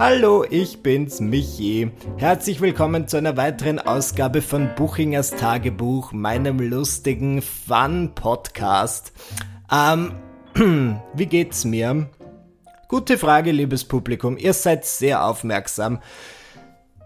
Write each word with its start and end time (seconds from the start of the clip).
Hallo, 0.00 0.44
ich 0.50 0.82
bin's, 0.82 1.20
Michi. 1.20 1.92
Herzlich 2.16 2.60
willkommen 2.60 3.06
zu 3.06 3.16
einer 3.16 3.36
weiteren 3.36 3.78
Ausgabe 3.78 4.42
von 4.42 4.74
Buchingers 4.74 5.30
Tagebuch, 5.30 6.10
meinem 6.10 6.58
lustigen 6.58 7.40
Fun-Podcast. 7.40 9.12
Ähm, 9.70 10.16
wie 11.14 11.26
geht's 11.26 11.64
mir? 11.64 12.10
Gute 12.88 13.18
Frage, 13.18 13.52
liebes 13.52 13.84
Publikum. 13.84 14.36
Ihr 14.36 14.52
seid 14.52 14.84
sehr 14.84 15.24
aufmerksam. 15.24 16.00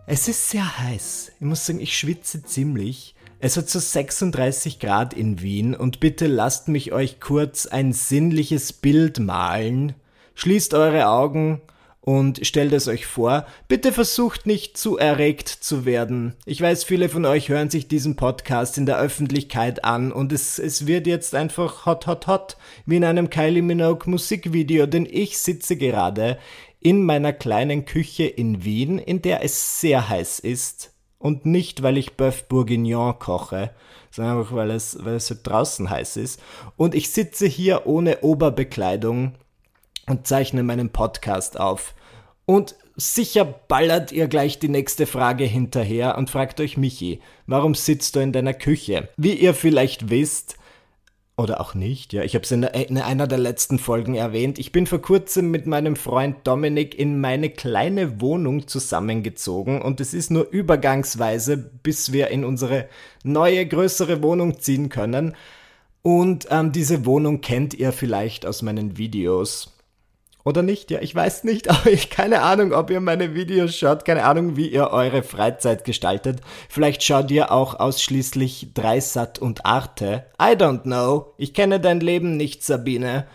Es 0.07 0.27
ist 0.27 0.49
sehr 0.49 0.79
heiß. 0.79 1.33
Ich 1.39 1.47
muss 1.47 1.67
sagen, 1.67 1.81
ich 1.81 1.97
schwitze 1.97 2.43
ziemlich. 2.43 3.15
Es 3.39 3.59
hat 3.59 3.69
so 3.69 3.81
36 3.81 4.81
Grad 4.81 5.13
in 5.13 5.43
Wien 5.43 5.75
und 5.75 6.01
bitte 6.01 6.27
lasst 6.27 6.69
mich 6.69 6.91
euch 6.93 7.21
kurz 7.21 7.67
ein 7.67 7.93
sinnliches 7.93 8.73
Bild 8.73 9.19
malen. 9.19 9.95
Schließt 10.35 10.73
eure 10.73 11.09
Augen 11.09 11.61
und 12.09 12.41
stellt 12.47 12.73
es 12.73 12.89
euch 12.89 13.05
vor. 13.05 13.45
Bitte 13.69 13.93
versucht 13.93 14.47
nicht 14.47 14.79
zu 14.79 14.97
erregt 14.97 15.47
zu 15.47 15.85
werden. 15.85 16.37
Ich 16.47 16.59
weiß, 16.59 16.85
viele 16.85 17.11
von 17.11 17.27
euch 17.27 17.51
hören 17.51 17.69
sich 17.69 17.87
diesen 17.87 18.17
Podcast 18.17 18.79
in 18.79 18.87
der 18.87 18.99
Öffentlichkeit 18.99 19.85
an 19.85 20.11
und 20.11 20.33
es, 20.33 20.59
es 20.59 20.87
wird 20.87 21.07
jetzt 21.07 21.35
einfach 21.35 21.85
hot, 21.85 22.07
hot, 22.07 22.27
hot, 22.27 22.57
wie 22.87 22.97
in 22.97 23.05
einem 23.05 23.29
Kylie 23.29 23.61
Minogue 23.61 24.09
Musikvideo, 24.11 24.87
denn 24.87 25.05
ich 25.05 25.37
sitze 25.37 25.77
gerade 25.77 26.39
in 26.81 27.05
meiner 27.05 27.35
kleinen 27.35 27.85
Küche 27.85 28.25
in 28.25 28.65
Wien, 28.65 28.99
in 28.99 29.21
der 29.21 29.45
es 29.45 29.83
sehr 29.83 30.09
heiß 30.09 30.39
ist 30.39 30.95
und 31.19 31.45
nicht, 31.45 31.83
weil 31.83 31.99
ich 31.99 32.13
Bœuf 32.13 32.45
Bourguignon 32.49 33.19
koche, 33.19 33.73
sondern 34.11 34.39
einfach, 34.39 34.55
weil 34.55 34.71
es, 34.71 34.97
weil 35.05 35.17
es 35.17 35.27
so 35.27 35.35
draußen 35.43 35.91
heiß 35.91 36.17
ist. 36.17 36.41
Und 36.79 36.95
ich 36.95 37.11
sitze 37.11 37.47
hier 37.47 37.87
ohne 37.87 38.23
Oberbekleidung 38.23 39.35
und 40.07 40.27
zeichne 40.27 40.63
meinen 40.63 40.89
Podcast 40.89 41.61
auf. 41.61 41.95
Und 42.49 42.77
sicher 42.97 43.45
ballert 43.45 44.11
ihr 44.11 44.27
gleich 44.27 44.59
die 44.59 44.71
nächste 44.71 45.05
Frage 45.05 45.45
hinterher 45.45 46.17
und 46.17 46.31
fragt 46.31 46.61
euch 46.61 46.79
Michi, 46.79 47.21
warum 47.47 47.75
sitzt 47.75 48.17
du 48.17 48.21
in 48.21 48.33
deiner 48.33 48.55
Küche? 48.55 49.11
Wie 49.19 49.35
ihr 49.35 49.53
vielleicht 49.53 50.09
wisst, 50.09 50.57
oder 51.37 51.61
auch 51.61 51.75
nicht, 51.75 52.15
ja. 52.15 52.23
Ich 52.23 52.35
habe 52.35 52.45
es 52.45 52.51
in, 52.51 52.63
in, 52.63 52.97
einer 52.97 53.27
der 53.27 53.37
letzten 53.37 53.79
Folgen 53.79 54.15
erwähnt. 54.15 54.59
Ich 54.59 54.73
bin 54.73 54.87
vor 54.87 55.03
kurzem 55.03 55.51
mit 55.51 55.67
meinem 55.67 55.95
Freund 55.95 56.37
Dominik 56.45 56.99
in 56.99 57.21
meine 57.21 57.51
kleine 57.51 58.23
Wohnung 58.23 58.67
zusammengezogen 58.67 59.83
und 59.83 60.01
es 60.01 60.15
ist 60.15 60.31
nur 60.31 60.49
übergangsweise, 60.49 61.59
bis 61.59 62.13
wir 62.13 62.29
in 62.29 62.47
unsere 62.47 62.89
neue, 63.25 63.67
größere 63.67 64.23
Wohnung 64.23 64.59
ziehen 64.59 64.89
können. 64.89 65.37
Und 66.01 66.49
ähm, 66.51 66.73
diese 66.73 67.05
Wohnung 67.05 67.43
kennt 67.43 67.75
ihr 67.75 67.93
vielleicht 67.93 68.47
aus 68.47 68.63
meinen 68.63 68.97
Videos. 68.97 69.78
Oder 70.45 70.63
nicht? 70.63 70.91
Ja, 70.91 71.01
ich 71.01 71.15
weiß 71.15 71.45
nicht, 71.45 71.69
aber 71.71 71.91
ich 71.91 72.11
keine 72.11 72.43
Ahnung, 72.43 72.73
ob 72.73 72.91
ihr 72.91 73.01
meine 73.01 73.35
Videos 73.35 73.77
schaut, 73.77 74.05
keine 74.05 74.25
Ahnung, 74.25 74.57
wie 74.57 74.69
ihr 74.69 74.91
eure 74.91 75.23
Freizeit 75.23 75.85
gestaltet. 75.85 76.41
Vielleicht 76.69 77.03
schaut 77.03 77.31
ihr 77.31 77.53
auch 77.53 77.79
ausschließlich 77.79 78.73
Dreisat 78.75 79.39
und 79.39 79.67
Arte. 79.67 80.27
I 80.41 80.53
don't 80.55 80.83
know. 80.83 81.35
Ich 81.37 81.55
kenne 81.55 81.81
dein 81.81 82.01
Leben 82.01 82.37
nicht, 82.37 82.65
Sabine. 82.65 83.27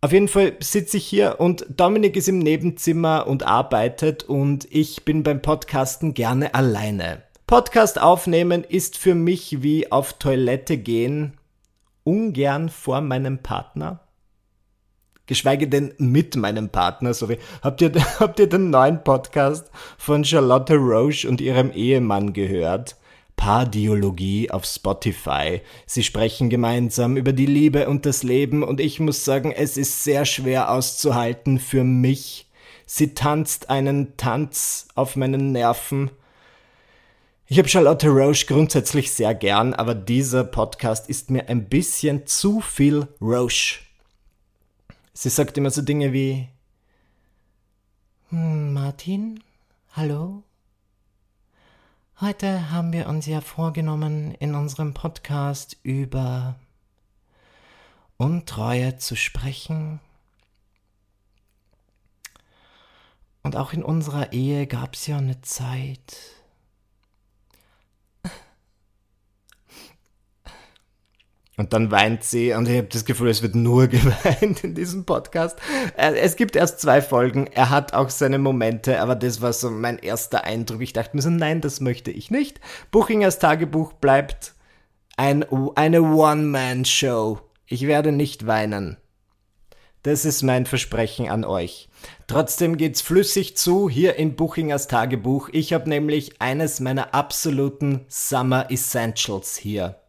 Auf 0.00 0.12
jeden 0.12 0.28
Fall 0.28 0.52
sitze 0.60 0.98
ich 0.98 1.06
hier 1.06 1.40
und 1.40 1.64
Dominik 1.74 2.14
ist 2.16 2.28
im 2.28 2.38
Nebenzimmer 2.38 3.26
und 3.26 3.42
arbeitet 3.44 4.22
und 4.22 4.68
ich 4.70 5.06
bin 5.06 5.22
beim 5.22 5.40
Podcasten 5.40 6.12
gerne 6.12 6.54
alleine. 6.54 7.22
Podcast 7.46 7.98
aufnehmen 8.00 8.64
ist 8.64 8.98
für 8.98 9.14
mich 9.14 9.62
wie 9.62 9.90
auf 9.90 10.12
Toilette 10.14 10.76
gehen, 10.76 11.38
ungern 12.04 12.68
vor 12.68 13.00
meinem 13.00 13.38
Partner 13.38 14.03
geschweige 15.26 15.68
denn 15.68 15.94
mit 15.98 16.36
meinem 16.36 16.68
Partner. 16.68 17.14
Sorry. 17.14 17.38
Habt 17.62 17.80
ihr, 17.80 17.92
habt 18.20 18.38
ihr 18.38 18.48
den 18.48 18.70
neuen 18.70 19.02
Podcast 19.02 19.70
von 19.98 20.24
Charlotte 20.24 20.76
Roche 20.76 21.28
und 21.28 21.40
ihrem 21.40 21.72
Ehemann 21.72 22.32
gehört? 22.32 22.96
Paardiologie 23.36 24.50
auf 24.50 24.64
Spotify. 24.64 25.60
Sie 25.86 26.02
sprechen 26.02 26.50
gemeinsam 26.50 27.16
über 27.16 27.32
die 27.32 27.46
Liebe 27.46 27.88
und 27.88 28.06
das 28.06 28.22
Leben 28.22 28.62
und 28.62 28.80
ich 28.80 29.00
muss 29.00 29.24
sagen, 29.24 29.52
es 29.52 29.76
ist 29.76 30.04
sehr 30.04 30.24
schwer 30.24 30.70
auszuhalten 30.70 31.58
für 31.58 31.84
mich. 31.84 32.48
Sie 32.86 33.14
tanzt 33.14 33.70
einen 33.70 34.16
Tanz 34.16 34.88
auf 34.94 35.16
meinen 35.16 35.52
Nerven. 35.52 36.10
Ich 37.46 37.58
habe 37.58 37.68
Charlotte 37.68 38.08
Roche 38.08 38.46
grundsätzlich 38.46 39.12
sehr 39.12 39.34
gern, 39.34 39.74
aber 39.74 39.94
dieser 39.94 40.44
Podcast 40.44 41.08
ist 41.08 41.30
mir 41.30 41.48
ein 41.48 41.68
bisschen 41.68 42.26
zu 42.26 42.60
viel 42.60 43.08
Roche. 43.20 43.80
Sie 45.16 45.28
sagt 45.28 45.56
immer 45.56 45.70
so 45.70 45.80
Dinge 45.80 46.12
wie 46.12 46.48
hm, 48.30 48.72
Martin, 48.72 49.44
hallo? 49.92 50.42
Heute 52.20 52.72
haben 52.72 52.92
wir 52.92 53.08
uns 53.08 53.26
ja 53.26 53.40
vorgenommen, 53.40 54.34
in 54.34 54.56
unserem 54.56 54.92
Podcast 54.92 55.76
über 55.84 56.56
Untreue 58.16 58.96
zu 58.96 59.14
sprechen. 59.14 60.00
Und 63.44 63.54
auch 63.54 63.72
in 63.72 63.84
unserer 63.84 64.32
Ehe 64.32 64.66
gab 64.66 64.94
es 64.96 65.06
ja 65.06 65.18
eine 65.18 65.40
Zeit, 65.42 66.16
Und 71.56 71.72
dann 71.72 71.92
weint 71.92 72.24
sie 72.24 72.52
und 72.52 72.68
ich 72.68 72.76
habe 72.76 72.88
das 72.88 73.04
Gefühl, 73.04 73.28
es 73.28 73.42
wird 73.42 73.54
nur 73.54 73.86
geweint 73.88 74.64
in 74.64 74.74
diesem 74.74 75.04
Podcast. 75.04 75.58
Äh, 75.96 76.14
es 76.14 76.36
gibt 76.36 76.56
erst 76.56 76.80
zwei 76.80 77.00
Folgen, 77.00 77.46
er 77.46 77.70
hat 77.70 77.94
auch 77.94 78.10
seine 78.10 78.38
Momente, 78.38 79.00
aber 79.00 79.14
das 79.14 79.40
war 79.40 79.52
so 79.52 79.70
mein 79.70 79.98
erster 79.98 80.44
Eindruck. 80.44 80.82
Ich 80.82 80.92
dachte 80.92 81.14
mir 81.16 81.22
so, 81.22 81.30
nein, 81.30 81.60
das 81.60 81.80
möchte 81.80 82.10
ich 82.10 82.30
nicht. 82.30 82.60
Buchingers 82.90 83.38
Tagebuch 83.38 83.92
bleibt 83.92 84.54
ein, 85.16 85.44
eine 85.76 86.02
One-Man-Show. 86.02 87.40
Ich 87.66 87.86
werde 87.86 88.10
nicht 88.10 88.46
weinen. 88.46 88.96
Das 90.02 90.24
ist 90.26 90.42
mein 90.42 90.66
Versprechen 90.66 91.30
an 91.30 91.44
euch. 91.44 91.88
Trotzdem 92.26 92.76
geht's 92.76 93.00
flüssig 93.00 93.56
zu 93.56 93.88
hier 93.88 94.16
in 94.16 94.36
Buchingers 94.36 94.88
Tagebuch. 94.88 95.48
Ich 95.52 95.72
habe 95.72 95.88
nämlich 95.88 96.42
eines 96.42 96.80
meiner 96.80 97.14
absoluten 97.14 98.04
Summer 98.08 98.70
Essentials 98.70 99.56
hier. 99.56 100.03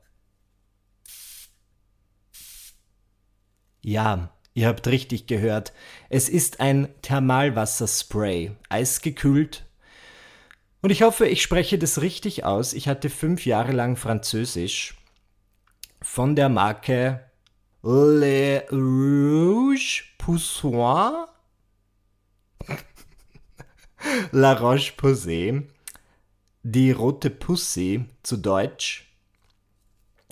Ja, 3.87 4.31
ihr 4.55 4.65
habt 4.67 4.87
richtig 4.87 5.27
gehört. 5.27 5.71
Es 6.09 6.27
ist 6.27 6.59
ein 6.59 6.89
Thermalwasserspray, 7.03 8.55
eisgekühlt. 8.67 9.63
Und 10.81 10.89
ich 10.89 11.03
hoffe, 11.03 11.27
ich 11.27 11.43
spreche 11.43 11.77
das 11.77 12.01
richtig 12.01 12.45
aus. 12.45 12.73
Ich 12.73 12.87
hatte 12.87 13.11
fünf 13.11 13.45
Jahre 13.45 13.73
lang 13.73 13.95
Französisch 13.95 14.95
von 16.01 16.35
der 16.35 16.49
Marke 16.49 17.29
Le 17.83 18.63
Rouge 18.71 20.05
Poussoir. 20.17 21.27
La 24.31 24.53
Roche-Posay. 24.53 25.61
Die 26.63 26.89
rote 26.89 27.29
Pussy 27.29 28.05
zu 28.23 28.37
Deutsch. 28.37 29.04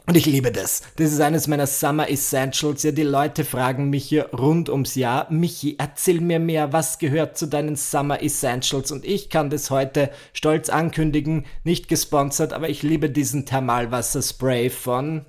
Und 0.06 0.18
ich 0.18 0.26
liebe 0.26 0.52
das. 0.52 0.82
Das 0.98 1.14
ist 1.14 1.22
eines 1.22 1.48
meiner 1.48 1.66
Summer 1.66 2.10
Essentials. 2.10 2.84
Ja, 2.84 2.92
die 2.92 3.04
Leute 3.04 3.46
fragen 3.46 3.90
mich 3.90 4.04
hier 4.04 4.26
rund 4.34 4.68
ums 4.70 4.96
Jahr, 4.96 5.32
Michi, 5.32 5.76
erzähl 5.80 6.20
mir 6.20 6.40
mehr, 6.40 6.74
was 6.74 7.00
gehört 7.00 7.38
zu 7.38 7.48
deinen 7.48 7.78
Summer 7.78 8.22
Essentials? 8.22 8.92
Und 8.92 9.06
ich 9.06 9.30
kann 9.30 9.50
das 9.50 9.70
heute 9.70 10.12
stolz 10.34 10.68
ankündigen, 10.70 11.46
nicht 11.64 11.88
gesponsert, 11.88 12.52
aber 12.52 12.68
ich 12.68 12.84
liebe 12.84 13.10
diesen 13.10 13.46
Thermalwasserspray 13.46 14.70
von 14.70 15.26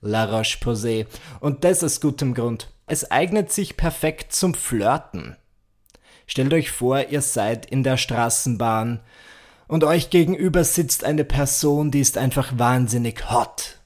La 0.00 0.24
Roche-Posay. 0.24 1.06
Und 1.40 1.64
das 1.64 1.84
aus 1.84 2.00
gutem 2.00 2.32
Grund. 2.32 2.70
Es 2.86 3.10
eignet 3.10 3.52
sich 3.52 3.76
perfekt 3.76 4.32
zum 4.32 4.54
Flirten. 4.54 5.36
Stellt 6.26 6.54
euch 6.54 6.70
vor, 6.70 7.08
ihr 7.08 7.20
seid 7.20 7.66
in 7.66 7.82
der 7.82 7.98
Straßenbahn 7.98 9.00
und 9.68 9.84
euch 9.84 10.10
gegenüber 10.10 10.64
sitzt 10.64 11.04
eine 11.04 11.24
Person, 11.24 11.90
die 11.90 12.00
ist 12.00 12.18
einfach 12.18 12.52
wahnsinnig 12.56 13.30
hot. 13.30 13.78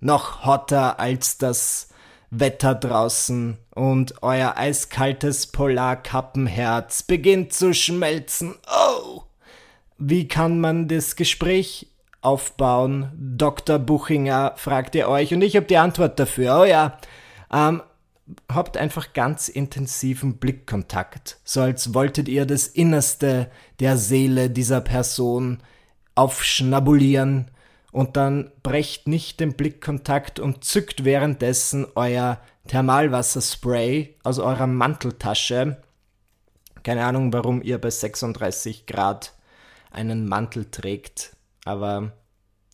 Noch 0.00 0.44
hotter 0.44 0.98
als 0.98 1.38
das 1.38 1.88
Wetter 2.30 2.74
draußen 2.74 3.58
und 3.74 4.22
euer 4.22 4.56
eiskaltes 4.56 5.46
Polarkappenherz 5.46 7.02
beginnt 7.02 7.52
zu 7.52 7.72
schmelzen. 7.72 8.56
Oh! 8.66 9.22
Wie 9.98 10.28
kann 10.28 10.60
man 10.60 10.88
das 10.88 11.16
Gespräch 11.16 11.88
aufbauen? 12.22 13.12
Dr. 13.16 13.78
Buchinger, 13.78 14.54
fragt 14.56 14.94
ihr 14.94 15.08
euch 15.08 15.34
und 15.34 15.42
ich 15.42 15.56
habe 15.56 15.66
die 15.66 15.76
Antwort 15.76 16.18
dafür. 16.18 16.60
Oh 16.60 16.64
ja, 16.64 16.98
ähm, 17.52 17.82
habt 18.50 18.76
einfach 18.76 19.12
ganz 19.12 19.48
intensiven 19.48 20.38
Blickkontakt, 20.38 21.38
so 21.44 21.60
als 21.60 21.94
wolltet 21.94 22.28
ihr 22.28 22.46
das 22.46 22.66
Innerste 22.66 23.50
der 23.80 23.96
Seele 23.96 24.50
dieser 24.50 24.80
Person 24.80 25.62
aufschnabulieren. 26.14 27.50
Und 27.92 28.16
dann 28.16 28.52
brecht 28.62 29.08
nicht 29.08 29.40
den 29.40 29.54
Blickkontakt 29.54 30.38
und 30.38 30.62
zückt 30.62 31.04
währenddessen 31.04 31.86
euer 31.96 32.40
Thermalwasserspray 32.68 34.16
aus 34.22 34.38
eurer 34.38 34.68
Manteltasche, 34.68 35.82
Keine 36.82 37.04
Ahnung, 37.04 37.32
warum 37.32 37.62
ihr 37.62 37.78
bei 37.78 37.90
36 37.90 38.86
Grad 38.86 39.34
einen 39.90 40.28
Mantel 40.28 40.70
trägt, 40.70 41.36
aber 41.64 42.12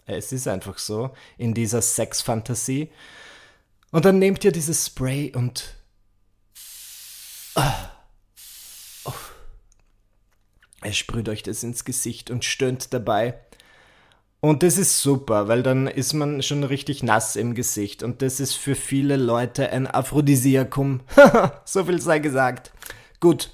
es 0.04 0.32
ist 0.32 0.46
einfach 0.46 0.78
so 0.78 1.10
in 1.38 1.54
dieser 1.54 1.82
Sexfantasie. 1.82 2.90
Und 3.96 4.04
dann 4.04 4.18
nehmt 4.18 4.44
ihr 4.44 4.52
dieses 4.52 4.84
Spray 4.84 5.32
und. 5.34 5.74
Oh, 7.54 9.12
er 10.82 10.92
sprüht 10.92 11.30
euch 11.30 11.42
das 11.42 11.62
ins 11.62 11.86
Gesicht 11.86 12.30
und 12.30 12.44
stöhnt 12.44 12.92
dabei. 12.92 13.40
Und 14.40 14.62
das 14.62 14.76
ist 14.76 15.00
super, 15.00 15.48
weil 15.48 15.62
dann 15.62 15.86
ist 15.86 16.12
man 16.12 16.42
schon 16.42 16.62
richtig 16.62 17.02
nass 17.04 17.36
im 17.36 17.54
Gesicht. 17.54 18.02
Und 18.02 18.20
das 18.20 18.38
ist 18.38 18.52
für 18.52 18.74
viele 18.74 19.16
Leute 19.16 19.70
ein 19.70 19.86
Aphrodisiakum. 19.86 21.00
so 21.64 21.86
viel 21.86 21.98
sei 22.02 22.18
gesagt. 22.18 22.72
Gut. 23.18 23.50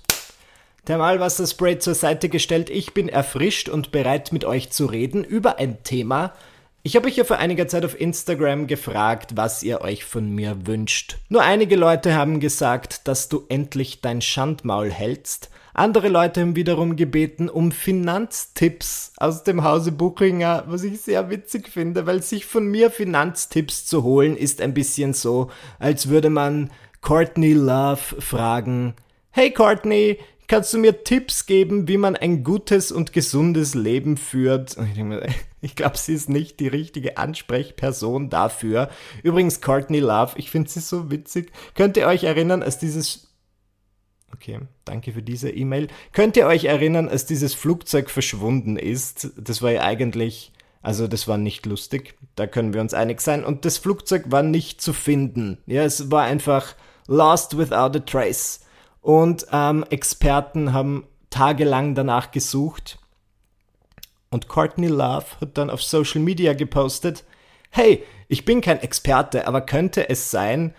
Thermalwasserspray 0.87 1.79
zur 1.79 1.95
Seite 1.95 2.29
gestellt. 2.29 2.69
Ich 2.69 2.95
bin 2.95 3.09
erfrischt 3.09 3.69
und 3.69 3.93
bereit 3.93 4.33
mit 4.33 4.45
euch 4.45 4.73
zu 4.73 4.87
reden 4.87 5.23
über 5.23 5.61
ein 5.61 5.85
Thema, 5.85 6.35
ich 6.85 6.97
habe 6.97 7.07
euch 7.07 7.17
ja 7.17 7.25
vor 7.25 7.39
einiger 7.39 7.69
Zeit 7.69 7.85
auf 7.85 8.01
Instagram 8.01 8.67
gefragt, 8.67 9.37
was 9.37 9.63
ihr 9.63 9.83
euch 9.83 10.05
von 10.05 10.29
mir 10.35 10.67
wünscht. 10.67 11.19
Nur 11.29 11.43
einige 11.43 11.77
Leute 11.77 12.15
haben 12.15 12.41
gesagt, 12.41 13.07
dass 13.07 13.29
du 13.29 13.45
endlich 13.49 14.01
dein 14.01 14.21
Schandmaul 14.21 14.91
hältst. 14.91 15.51
Andere 15.75 16.09
Leute 16.09 16.41
haben 16.41 16.57
wiederum 16.57 16.97
gebeten 16.97 17.49
um 17.49 17.71
Finanztipps 17.71 19.13
aus 19.17 19.45
dem 19.45 19.63
Hause 19.63 19.93
Buchinger, 19.93 20.65
was 20.67 20.83
ich 20.83 21.01
sehr 21.01 21.31
witzig 21.31 21.69
finde, 21.69 22.07
weil 22.07 22.21
sich 22.21 22.47
von 22.47 22.67
mir 22.67 22.91
Finanztipps 22.91 23.87
zu 23.87 24.03
holen 24.03 24.37
ist 24.37 24.61
ein 24.61 24.75
bisschen 24.75 25.15
so, 25.15 25.51
als 25.79 26.09
würde 26.09 26.31
man 26.31 26.71
Courtney 27.01 27.53
Love 27.53 28.21
fragen, 28.21 28.95
Hey 29.35 29.51
Courtney, 29.51 30.19
kannst 30.53 30.75
du 30.75 30.79
mir 30.79 31.03
Tipps 31.03 31.47
geben, 31.47 31.89
wie 31.89 31.97
man 31.97 32.15
ein 32.15 32.45
gutes 32.45 32.93
und 32.93 33.15
gesundes 33.15 33.75
Leben 33.75 34.19
führt? 34.19 34.77
Ich 35.63 35.75
glaube, 35.77 35.97
sie 35.97 36.13
ist 36.13 36.29
nicht 36.29 36.61
die 36.61 36.69
richtige 36.69 37.17
Ansprechperson 37.17 38.29
dafür. 38.29 38.91
Übrigens, 39.23 39.63
Courtney 39.63 40.01
Love, 40.01 40.35
ich 40.37 40.51
finde 40.51 40.69
sie 40.69 40.81
so 40.81 41.11
witzig. 41.11 41.51
Könnt 41.75 41.97
ihr 41.97 42.07
euch 42.07 42.25
erinnern, 42.25 42.63
als 42.63 42.79
dieses 42.79 43.29
Okay, 44.35 44.61
danke 44.85 45.13
für 45.13 45.23
diese 45.23 45.49
E-Mail. 45.49 45.89
Könnt 46.13 46.37
ihr 46.37 46.47
euch 46.47 46.65
erinnern, 46.65 47.09
als 47.09 47.25
dieses 47.25 47.55
Flugzeug 47.55 48.11
verschwunden 48.11 48.77
ist? 48.77 49.31
Das 49.39 49.63
war 49.63 49.71
ja 49.71 49.81
eigentlich, 49.81 50.53
also 50.83 51.09
das 51.09 51.29
war 51.29 51.39
nicht 51.39 51.65
lustig, 51.65 52.15
da 52.35 52.47
können 52.47 52.75
wir 52.75 52.83
uns 52.83 52.93
einig 52.93 53.23
sein. 53.23 53.43
Und 53.43 53.65
das 53.65 53.79
Flugzeug 53.79 54.25
war 54.27 54.43
nicht 54.43 54.83
zu 54.83 54.93
finden. 54.93 55.57
Ja, 55.65 55.83
es 55.85 56.11
war 56.11 56.25
einfach 56.25 56.75
lost 57.07 57.57
without 57.57 57.97
a 57.97 58.01
trace. 58.01 58.61
Und 59.03 59.47
ähm, 59.53 59.85
Experten 59.91 60.73
haben 60.73 61.07
tagelang 61.29 61.95
danach 61.95 62.31
gesucht 62.31 62.99
und 64.33 64.49
Courtney 64.49 64.87
Love 64.87 65.27
hat 65.43 65.59
dann 65.59 65.69
auf 65.69 65.83
Social 65.83 66.23
Media 66.23 66.55
gepostet, 66.55 67.25
hey, 67.69 68.03
ich 68.29 68.47
bin 68.47 68.63
kein 68.63 68.81
Experte, 68.81 69.47
aber 69.47 69.61
könnte 69.61 70.09
es 70.09 70.31
sein, 70.31 70.75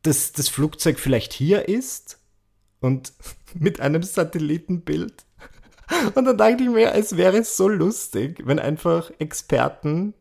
dass 0.00 0.32
das 0.32 0.48
Flugzeug 0.48 0.98
vielleicht 0.98 1.34
hier 1.34 1.68
ist? 1.68 2.18
Und 2.80 3.12
mit 3.54 3.80
einem 3.80 4.02
Satellitenbild. 4.02 5.26
Und 6.14 6.24
dann 6.24 6.38
dachte 6.38 6.62
ich 6.62 6.70
mir, 6.70 6.94
es 6.94 7.18
wäre 7.18 7.44
so 7.44 7.68
lustig, 7.68 8.42
wenn 8.46 8.58
einfach 8.58 9.10
Experten 9.18 10.14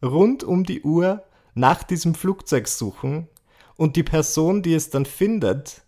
rund 0.00 0.44
um 0.44 0.62
die 0.62 0.82
Uhr 0.82 1.24
nach 1.54 1.82
diesem 1.82 2.14
Flugzeug 2.14 2.68
suchen 2.68 3.28
und 3.76 3.96
die 3.96 4.02
Person, 4.02 4.62
die 4.62 4.74
es 4.74 4.88
dann 4.88 5.04
findet, 5.04 5.82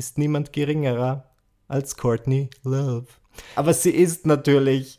ist 0.00 0.16
niemand 0.16 0.54
geringerer 0.54 1.30
als 1.68 1.98
Courtney 1.98 2.48
Love. 2.64 3.06
Aber 3.54 3.74
sie 3.74 3.90
ist 3.90 4.24
natürlich 4.24 4.98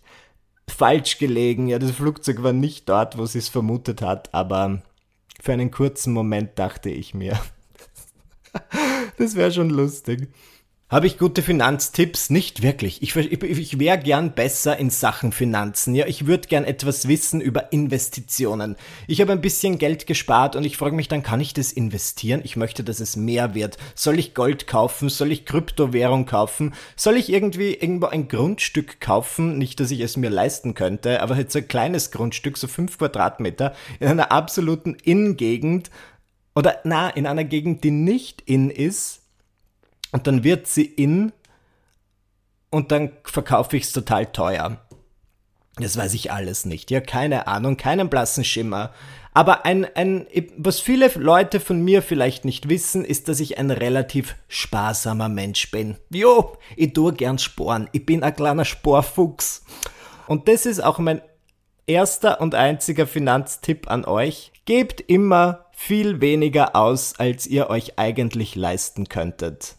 falsch 0.70 1.18
gelegen. 1.18 1.68
Ja, 1.68 1.80
das 1.80 1.90
Flugzeug 1.90 2.44
war 2.44 2.54
nicht 2.54 2.88
dort, 2.88 3.18
wo 3.18 3.26
sie 3.26 3.40
es 3.40 3.50
vermutet 3.50 4.04
hat, 4.04 4.32
aber 4.32 4.84
für 5.42 5.54
einen 5.54 5.72
kurzen 5.72 6.14
Moment 6.14 6.60
dachte 6.60 6.92
ich 6.92 7.16
mir, 7.16 7.42
das 9.18 9.36
wäre 9.36 9.52
schon 9.52 9.72
lustig. 9.72 10.28
Habe 10.92 11.08
ich 11.08 11.18
gute 11.18 11.42
Finanztipps? 11.42 12.30
Nicht 12.32 12.64
wirklich. 12.64 13.02
Ich, 13.02 13.16
ich, 13.16 13.42
ich 13.42 13.80
wäre 13.80 13.98
gern 13.98 14.34
besser 14.34 14.76
in 14.76 14.90
Sachen 14.90 15.32
Finanzen. 15.32 15.96
Ja, 15.96 16.06
ich 16.06 16.28
würde 16.28 16.50
gern 16.50 16.66
etwas 16.66 17.08
wissen 17.08 17.40
über 17.40 17.72
Investitionen. 17.72 18.76
Ich 19.08 19.22
habe 19.22 19.32
ein 19.32 19.40
bisschen 19.40 19.78
Geld 19.78 20.06
gespart 20.06 20.58
und 20.58 20.66
ich 20.66 20.76
frage 20.76 20.94
mich 20.94 21.08
dann, 21.08 21.24
kann 21.24 21.40
ich 21.40 21.54
das 21.54 21.72
investieren? 21.72 22.42
Ich 22.44 22.58
möchte, 22.58 22.84
dass 22.84 23.00
es 23.00 23.16
mehr 23.16 23.56
wird. 23.56 23.78
Soll 23.96 24.20
ich 24.20 24.34
Gold 24.34 24.68
kaufen? 24.68 25.08
Soll 25.08 25.32
ich 25.32 25.46
Kryptowährung 25.46 26.26
kaufen? 26.26 26.74
Soll 26.98 27.16
ich 27.16 27.32
irgendwie 27.32 27.74
irgendwo 27.74 28.08
ein 28.08 28.28
Grundstück 28.28 29.00
kaufen? 29.00 29.58
Nicht, 29.58 29.80
dass 29.80 29.92
ich 29.92 30.02
es 30.02 30.18
mir 30.18 30.30
leisten 30.30 30.74
könnte, 30.74 31.22
aber 31.22 31.38
jetzt 31.38 31.54
so 31.54 31.60
ein 31.60 31.70
kleines 31.70 32.12
Grundstück, 32.12 32.58
so 32.58 32.68
fünf 32.68 32.98
Quadratmeter, 32.98 33.76
in 34.02 34.10
einer 34.10 34.34
absoluten 34.34 34.96
In-Gegend 34.96 35.90
oder 36.54 36.82
na, 36.84 37.10
in 37.10 37.28
einer 37.28 37.46
Gegend, 37.46 37.86
die 37.86 37.92
nicht 37.92 38.42
in 38.42 38.70
ist 38.70 39.21
und 40.12 40.28
dann 40.28 40.44
wird 40.44 40.68
sie 40.68 40.86
in 40.86 41.32
und 42.70 42.92
dann 42.92 43.12
verkaufe 43.24 43.78
ich 43.78 43.84
es 43.84 43.92
total 43.92 44.28
teuer. 44.28 44.78
Das 45.76 45.98
weiß 45.98 46.14
ich 46.14 46.32
alles 46.32 46.66
nicht. 46.66 46.92
Ja, 46.92 47.00
keine 47.00 47.48
Ahnung, 47.48 47.78
keinen 47.78 48.10
blassen 48.10 48.44
Schimmer. 48.44 48.92
Aber 49.34 49.66
ein, 49.66 49.88
ein, 49.96 50.28
was 50.58 50.82
viele 50.82 51.10
Leute 51.16 51.62
von 51.62 51.82
mir 51.82 52.02
vielleicht 52.02 52.44
nicht 52.44 52.68
wissen, 52.68 53.06
ist, 53.06 53.30
dass 53.30 53.40
ich 53.40 53.58
ein 53.58 53.72
relativ 53.72 54.36
sparsamer 54.50 55.30
Mensch 55.30 55.72
bin. 55.72 55.98
Jo, 56.10 56.58
ich 56.76 56.92
tue 56.92 57.14
gern 57.14 57.40
Sporen. 57.40 57.90
Ich 57.94 58.06
bin 58.06 58.24
ein 58.24 58.36
kleiner 58.36 58.66
Sporfuchs. 58.66 59.64
Und 60.28 60.50
das 60.50 60.66
ist 60.66 60.84
auch 60.84 61.00
mein 61.00 61.22
erster 61.88 62.42
und 62.42 62.56
einziger 62.56 63.08
Finanztipp 63.08 63.90
an 63.90 64.04
euch. 64.04 64.52
Gebt 64.66 65.00
immer 65.00 65.66
viel 65.72 66.20
weniger 66.20 66.76
aus, 66.76 67.18
als 67.18 67.48
ihr 67.48 67.70
euch 67.70 67.98
eigentlich 67.98 68.56
leisten 68.56 69.08
könntet. 69.08 69.78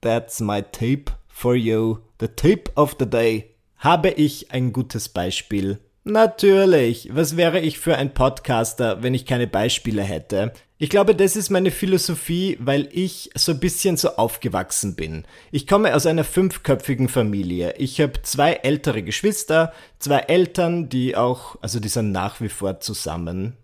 That's 0.00 0.40
my 0.40 0.62
tip 0.62 1.10
for 1.26 1.54
you. 1.54 1.98
The 2.18 2.28
tip 2.28 2.70
of 2.76 2.96
the 2.98 3.06
day. 3.06 3.56
Habe 3.78 4.10
ich 4.10 4.50
ein 4.52 4.72
gutes 4.72 5.08
Beispiel? 5.08 5.78
Natürlich. 6.04 7.10
Was 7.12 7.36
wäre 7.36 7.60
ich 7.60 7.78
für 7.78 7.96
ein 7.96 8.14
Podcaster, 8.14 9.02
wenn 9.02 9.12
ich 9.12 9.26
keine 9.26 9.46
Beispiele 9.48 10.02
hätte? 10.02 10.52
Ich 10.78 10.88
glaube, 10.88 11.14
das 11.14 11.36
ist 11.36 11.50
meine 11.50 11.70
Philosophie, 11.70 12.58
weil 12.60 12.88
ich 12.92 13.30
so 13.34 13.52
ein 13.52 13.60
bisschen 13.60 13.96
so 13.96 14.10
aufgewachsen 14.16 14.94
bin. 14.94 15.24
Ich 15.50 15.66
komme 15.66 15.94
aus 15.94 16.06
einer 16.06 16.22
fünfköpfigen 16.22 17.08
Familie. 17.08 17.74
Ich 17.78 18.00
habe 18.00 18.22
zwei 18.22 18.52
ältere 18.52 19.02
Geschwister, 19.02 19.72
zwei 19.98 20.18
Eltern, 20.18 20.88
die 20.88 21.16
auch, 21.16 21.56
also 21.60 21.80
die 21.80 21.88
sind 21.88 22.12
nach 22.12 22.40
wie 22.40 22.50
vor 22.50 22.78
zusammen. 22.80 23.56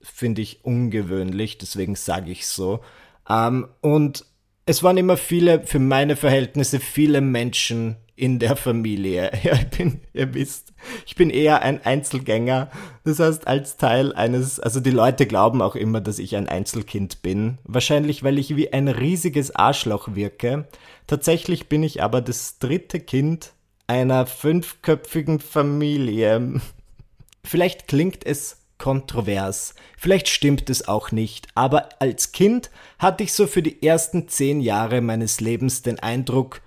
Finde 0.00 0.40
ich 0.40 0.64
ungewöhnlich, 0.64 1.58
deswegen 1.58 1.96
sage 1.96 2.30
ich 2.30 2.46
so. 2.46 2.80
Ähm, 3.28 3.68
und 3.80 4.24
es 4.66 4.82
waren 4.82 4.96
immer 4.96 5.16
viele, 5.16 5.62
für 5.62 5.78
meine 5.78 6.16
Verhältnisse, 6.16 6.80
viele 6.80 7.20
Menschen 7.20 7.96
in 8.16 8.38
der 8.38 8.56
Familie. 8.56 9.30
Ja, 9.44 9.54
ich 9.54 9.68
bin, 9.68 10.00
ihr 10.12 10.34
wisst, 10.34 10.72
ich 11.06 11.14
bin 11.14 11.30
eher 11.30 11.62
ein 11.62 11.84
Einzelgänger. 11.84 12.70
Das 13.04 13.20
heißt, 13.20 13.46
als 13.46 13.76
Teil 13.76 14.12
eines, 14.12 14.58
also 14.58 14.80
die 14.80 14.90
Leute 14.90 15.26
glauben 15.26 15.62
auch 15.62 15.76
immer, 15.76 16.00
dass 16.00 16.18
ich 16.18 16.34
ein 16.34 16.48
Einzelkind 16.48 17.22
bin. 17.22 17.58
Wahrscheinlich, 17.62 18.24
weil 18.24 18.38
ich 18.38 18.56
wie 18.56 18.72
ein 18.72 18.88
riesiges 18.88 19.54
Arschloch 19.54 20.16
wirke. 20.16 20.66
Tatsächlich 21.06 21.68
bin 21.68 21.84
ich 21.84 22.02
aber 22.02 22.20
das 22.20 22.58
dritte 22.58 22.98
Kind 22.98 23.52
einer 23.86 24.26
fünfköpfigen 24.26 25.38
Familie. 25.38 26.60
Vielleicht 27.44 27.86
klingt 27.86 28.26
es 28.26 28.65
kontrovers. 28.78 29.74
Vielleicht 29.96 30.28
stimmt 30.28 30.68
es 30.70 30.88
auch 30.88 31.12
nicht, 31.12 31.48
aber 31.54 31.88
als 31.98 32.32
Kind 32.32 32.70
hatte 32.98 33.24
ich 33.24 33.32
so 33.32 33.46
für 33.46 33.62
die 33.62 33.82
ersten 33.82 34.28
zehn 34.28 34.60
Jahre 34.60 35.00
meines 35.00 35.40
Lebens 35.40 35.82
den 35.82 35.98
Eindruck, 36.00 36.60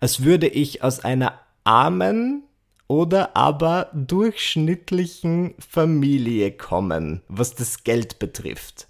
als 0.00 0.22
würde 0.22 0.48
ich 0.48 0.82
aus 0.82 1.00
einer 1.00 1.40
armen 1.64 2.44
oder 2.88 3.36
aber 3.36 3.90
durchschnittlichen 3.94 5.54
Familie 5.58 6.52
kommen, 6.52 7.22
was 7.28 7.54
das 7.54 7.84
Geld 7.84 8.18
betrifft. 8.18 8.86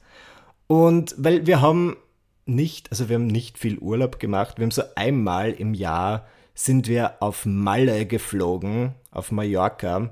Und 0.67 1.15
weil 1.17 1.47
wir 1.47 1.61
haben 1.61 1.97
nicht, 2.45 2.91
also 2.91 3.09
wir 3.09 3.17
haben 3.17 3.27
nicht 3.27 3.59
viel 3.59 3.79
Urlaub 3.79 4.19
gemacht, 4.19 4.59
wir 4.59 4.65
haben 4.65 4.71
so 4.71 4.83
einmal 4.95 5.53
im 5.53 5.75
Jahr 5.75 6.27
sind 6.55 6.89
wir 6.89 7.23
auf 7.23 7.45
Malle 7.45 8.07
geflogen, 8.07 8.95
auf 9.11 9.31
Mallorca 9.31 10.11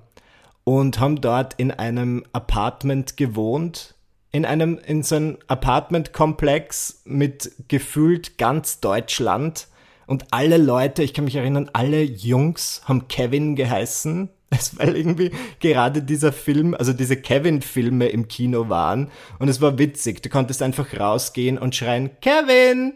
und 0.65 0.99
haben 0.99 1.21
dort 1.21 1.55
in 1.55 1.71
einem 1.71 2.25
Apartment 2.33 3.17
gewohnt, 3.17 3.95
in 4.33 4.45
einem 4.45 4.79
in 4.79 5.03
so 5.03 5.17
einem 5.17 5.39
Apartmentkomplex 5.47 7.03
mit 7.05 7.53
gefühlt 7.69 8.39
ganz 8.39 8.81
Deutschland 8.81 9.69
und 10.07 10.27
alle 10.33 10.59
Leute, 10.59 11.03
ich 11.03 11.15
kann 11.15 11.25
mich 11.25 11.37
erinnern, 11.37 11.71
alle 11.73 12.03
Jungs 12.03 12.83
haben 12.85 13.09
Kevin 13.09 13.57
geheißen, 13.57 14.29
weil 14.77 14.97
irgendwie 14.97 15.31
gerade 15.61 16.03
dieser 16.03 16.33
Film, 16.33 16.75
also 16.75 16.93
diese 16.93 17.17
Kevin-Filme 17.17 18.09
im 18.09 18.29
Kino 18.29 18.69
waren 18.69 19.11
und 19.39 19.49
es 19.49 19.61
war 19.61 19.79
witzig. 19.79 20.23
Du 20.23 20.29
konntest 20.29 20.63
einfach 20.63 20.99
rausgehen 20.99 21.59
und 21.59 21.75
schreien 21.75 22.11
Kevin 22.21 22.95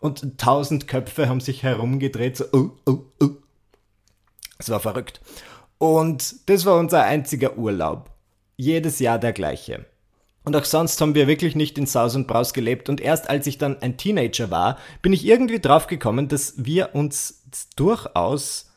Und 0.00 0.38
tausend 0.38 0.86
Köpfe 0.86 1.28
haben 1.28 1.40
sich 1.40 1.62
herumgedreht, 1.62 2.36
so, 2.36 2.44
oh, 2.52 2.70
oh, 2.86 2.98
oh. 3.20 3.30
Es 4.58 4.70
war 4.70 4.80
verrückt. 4.80 5.20
Und 5.78 6.48
das 6.48 6.66
war 6.66 6.76
unser 6.76 7.04
einziger 7.04 7.56
Urlaub. 7.56 8.10
Jedes 8.56 8.98
Jahr 8.98 9.18
der 9.18 9.32
gleiche. 9.32 9.86
Und 10.44 10.56
auch 10.56 10.64
sonst 10.64 11.00
haben 11.00 11.14
wir 11.14 11.26
wirklich 11.26 11.54
nicht 11.54 11.78
in 11.78 11.86
Saus 11.86 12.16
und 12.16 12.26
Braus 12.26 12.52
gelebt. 12.52 12.88
Und 12.88 13.00
erst 13.00 13.30
als 13.30 13.46
ich 13.46 13.58
dann 13.58 13.80
ein 13.82 13.96
Teenager 13.96 14.50
war, 14.50 14.78
bin 15.02 15.12
ich 15.12 15.26
irgendwie 15.26 15.60
drauf 15.60 15.86
gekommen, 15.86 16.28
dass 16.28 16.54
wir 16.56 16.94
uns 16.94 17.44
durchaus 17.76 18.72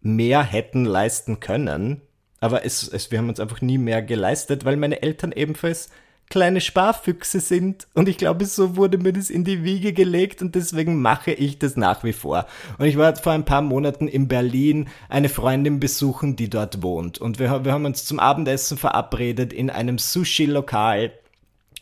mehr 0.00 0.42
hätten 0.42 0.84
leisten 0.84 1.40
können. 1.40 2.00
Aber 2.40 2.64
es, 2.64 2.86
es, 2.88 3.10
wir 3.10 3.18
haben 3.18 3.28
uns 3.28 3.40
einfach 3.40 3.60
nie 3.60 3.78
mehr 3.78 4.02
geleistet, 4.02 4.64
weil 4.64 4.76
meine 4.76 5.02
Eltern 5.02 5.32
ebenfalls 5.32 5.90
kleine 6.28 6.60
Sparfüchse 6.60 7.40
sind. 7.40 7.86
Und 7.94 8.08
ich 8.08 8.18
glaube, 8.18 8.44
so 8.44 8.76
wurde 8.76 8.98
mir 8.98 9.12
das 9.12 9.30
in 9.30 9.44
die 9.44 9.64
Wiege 9.64 9.92
gelegt 9.92 10.42
und 10.42 10.54
deswegen 10.54 11.00
mache 11.00 11.32
ich 11.32 11.58
das 11.58 11.76
nach 11.76 12.04
wie 12.04 12.12
vor. 12.12 12.46
Und 12.78 12.86
ich 12.86 12.96
war 12.96 13.14
vor 13.16 13.32
ein 13.32 13.44
paar 13.44 13.62
Monaten 13.62 14.08
in 14.08 14.28
Berlin 14.28 14.88
eine 15.08 15.28
Freundin 15.28 15.80
besuchen, 15.80 16.36
die 16.36 16.50
dort 16.50 16.82
wohnt. 16.82 17.18
Und 17.18 17.38
wir, 17.38 17.64
wir 17.64 17.72
haben 17.72 17.84
uns 17.84 18.04
zum 18.04 18.18
Abendessen 18.18 18.76
verabredet 18.76 19.52
in 19.52 19.70
einem 19.70 19.98
Sushi-Lokal. 19.98 21.12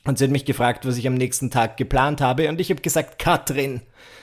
Und 0.07 0.19
sie 0.19 0.25
hat 0.25 0.31
mich 0.31 0.45
gefragt, 0.45 0.87
was 0.87 0.99
ich 0.99 1.07
am 1.07 1.15
nächsten 1.15 1.51
Tag 1.51 1.79
geplant 1.79 2.21
habe. 2.21 2.49
Und 2.51 2.61
ich 2.61 2.69
habe 2.71 2.83
gesagt, 2.83 3.19
Katrin, 3.19 3.81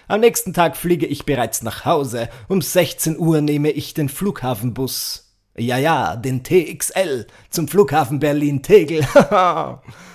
am 0.07 0.19
nächsten 0.19 0.53
Tag 0.53 0.77
fliege 0.77 1.07
ich 1.07 1.25
bereits 1.25 1.63
nach 1.63 1.85
Hause. 1.85 2.29
Um 2.47 2.61
16 2.61 3.17
Uhr 3.17 3.41
nehme 3.41 3.71
ich 3.71 3.95
den 3.95 4.09
Flughafenbus. 4.09 5.33
Ja, 5.57 5.77
ja, 5.77 6.15
den 6.15 6.43
TXL 6.43 7.25
zum 7.49 7.67
Flughafen 7.67 8.19
Berlin-Tegel. 8.19 9.05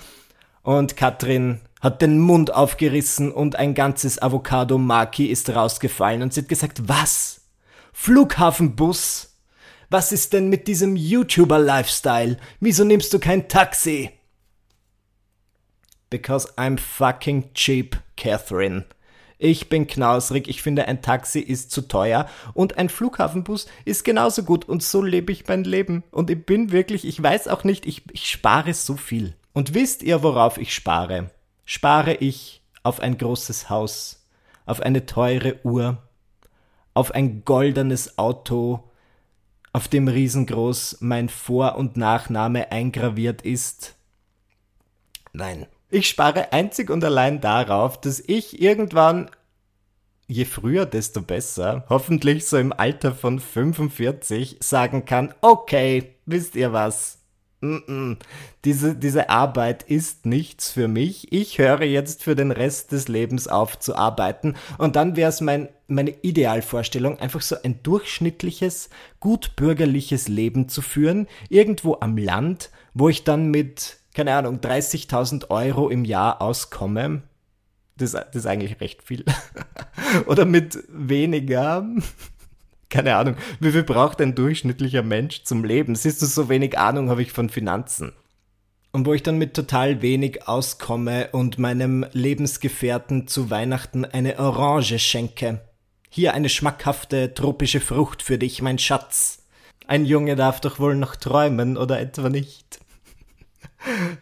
Und 0.66 0.96
Katrin 0.96 1.60
hat 1.80 2.02
den 2.02 2.18
Mund 2.18 2.52
aufgerissen 2.52 3.30
und 3.30 3.54
ein 3.54 3.72
ganzes 3.72 4.20
Avocado 4.20 4.78
Maki 4.78 5.26
ist 5.26 5.48
rausgefallen 5.48 6.22
und 6.22 6.34
sie 6.34 6.40
hat 6.40 6.48
gesagt, 6.48 6.88
was? 6.88 7.42
Flughafenbus? 7.92 9.36
Was 9.90 10.10
ist 10.10 10.32
denn 10.32 10.48
mit 10.48 10.66
diesem 10.66 10.96
YouTuber-Lifestyle? 10.96 12.38
Wieso 12.58 12.82
nimmst 12.82 13.14
du 13.14 13.20
kein 13.20 13.48
Taxi? 13.48 14.10
Because 16.10 16.52
I'm 16.56 16.80
fucking 16.80 17.54
cheap, 17.54 17.98
Catherine. 18.16 18.86
Ich 19.38 19.68
bin 19.68 19.86
knausrig, 19.86 20.48
ich 20.48 20.62
finde 20.62 20.88
ein 20.88 21.00
Taxi 21.00 21.38
ist 21.38 21.70
zu 21.70 21.82
teuer 21.82 22.28
und 22.54 22.76
ein 22.76 22.88
Flughafenbus 22.88 23.68
ist 23.84 24.04
genauso 24.04 24.42
gut 24.42 24.64
und 24.64 24.82
so 24.82 25.00
lebe 25.00 25.30
ich 25.30 25.46
mein 25.46 25.62
Leben. 25.62 26.02
Und 26.10 26.28
ich 26.28 26.44
bin 26.44 26.72
wirklich, 26.72 27.06
ich 27.06 27.22
weiß 27.22 27.46
auch 27.46 27.62
nicht, 27.62 27.86
ich, 27.86 28.02
ich 28.10 28.28
spare 28.28 28.74
so 28.74 28.96
viel. 28.96 29.36
Und 29.56 29.72
wisst 29.72 30.02
ihr, 30.02 30.22
worauf 30.22 30.58
ich 30.58 30.74
spare? 30.74 31.30
Spare 31.64 32.12
ich 32.12 32.60
auf 32.82 33.00
ein 33.00 33.16
großes 33.16 33.70
Haus, 33.70 34.22
auf 34.66 34.80
eine 34.80 35.06
teure 35.06 35.64
Uhr, 35.64 35.96
auf 36.92 37.14
ein 37.14 37.42
goldenes 37.42 38.18
Auto, 38.18 38.90
auf 39.72 39.88
dem 39.88 40.08
riesengroß 40.08 40.98
mein 41.00 41.30
Vor- 41.30 41.76
und 41.76 41.96
Nachname 41.96 42.70
eingraviert 42.70 43.40
ist? 43.40 43.94
Nein. 45.32 45.64
Ich 45.88 46.06
spare 46.06 46.52
einzig 46.52 46.90
und 46.90 47.02
allein 47.02 47.40
darauf, 47.40 47.98
dass 47.98 48.20
ich 48.20 48.60
irgendwann, 48.60 49.30
je 50.26 50.44
früher, 50.44 50.84
desto 50.84 51.22
besser, 51.22 51.86
hoffentlich 51.88 52.46
so 52.46 52.58
im 52.58 52.74
Alter 52.74 53.14
von 53.14 53.40
45, 53.40 54.58
sagen 54.60 55.06
kann, 55.06 55.32
okay, 55.40 56.14
wisst 56.26 56.56
ihr 56.56 56.74
was? 56.74 57.22
Diese, 58.64 58.94
diese 58.94 59.30
Arbeit 59.30 59.82
ist 59.84 60.26
nichts 60.26 60.70
für 60.70 60.88
mich. 60.88 61.32
Ich 61.32 61.58
höre 61.58 61.82
jetzt 61.82 62.22
für 62.22 62.36
den 62.36 62.50
Rest 62.50 62.92
des 62.92 63.08
Lebens 63.08 63.48
auf 63.48 63.78
zu 63.78 63.96
arbeiten. 63.96 64.54
Und 64.76 64.96
dann 64.96 65.16
wäre 65.16 65.30
es 65.30 65.40
mein, 65.40 65.68
meine 65.88 66.10
Idealvorstellung, 66.10 67.18
einfach 67.18 67.40
so 67.40 67.56
ein 67.62 67.82
durchschnittliches, 67.82 68.90
gut 69.20 69.56
bürgerliches 69.56 70.28
Leben 70.28 70.68
zu 70.68 70.82
führen, 70.82 71.26
irgendwo 71.48 71.96
am 72.00 72.18
Land, 72.18 72.70
wo 72.92 73.08
ich 73.08 73.24
dann 73.24 73.50
mit, 73.50 73.98
keine 74.14 74.34
Ahnung, 74.34 74.58
30.000 74.58 75.48
Euro 75.50 75.88
im 75.88 76.04
Jahr 76.04 76.42
auskomme. 76.42 77.22
Das, 77.96 78.12
das 78.12 78.34
ist 78.34 78.46
eigentlich 78.46 78.80
recht 78.80 79.02
viel. 79.02 79.24
Oder 80.26 80.44
mit 80.44 80.78
weniger 80.88 81.88
keine 82.88 83.16
Ahnung, 83.16 83.36
wie 83.60 83.72
viel 83.72 83.82
braucht 83.82 84.20
ein 84.20 84.34
durchschnittlicher 84.34 85.02
Mensch 85.02 85.42
zum 85.44 85.64
Leben? 85.64 85.94
Siehst 85.94 86.22
du, 86.22 86.26
so 86.26 86.48
wenig 86.48 86.78
Ahnung 86.78 87.10
habe 87.10 87.22
ich 87.22 87.32
von 87.32 87.48
Finanzen. 87.48 88.12
Und 88.92 89.06
wo 89.06 89.12
ich 89.12 89.22
dann 89.22 89.38
mit 89.38 89.54
total 89.54 90.00
wenig 90.00 90.48
auskomme 90.48 91.28
und 91.32 91.58
meinem 91.58 92.06
Lebensgefährten 92.12 93.28
zu 93.28 93.50
Weihnachten 93.50 94.04
eine 94.04 94.38
Orange 94.38 94.98
schenke. 94.98 95.60
Hier 96.08 96.32
eine 96.32 96.48
schmackhafte 96.48 97.34
tropische 97.34 97.80
Frucht 97.80 98.22
für 98.22 98.38
dich, 98.38 98.62
mein 98.62 98.78
Schatz. 98.78 99.44
Ein 99.86 100.06
Junge 100.06 100.34
darf 100.34 100.60
doch 100.60 100.78
wohl 100.78 100.96
noch 100.96 101.16
träumen, 101.16 101.76
oder 101.76 102.00
etwa 102.00 102.30
nicht? 102.30 102.80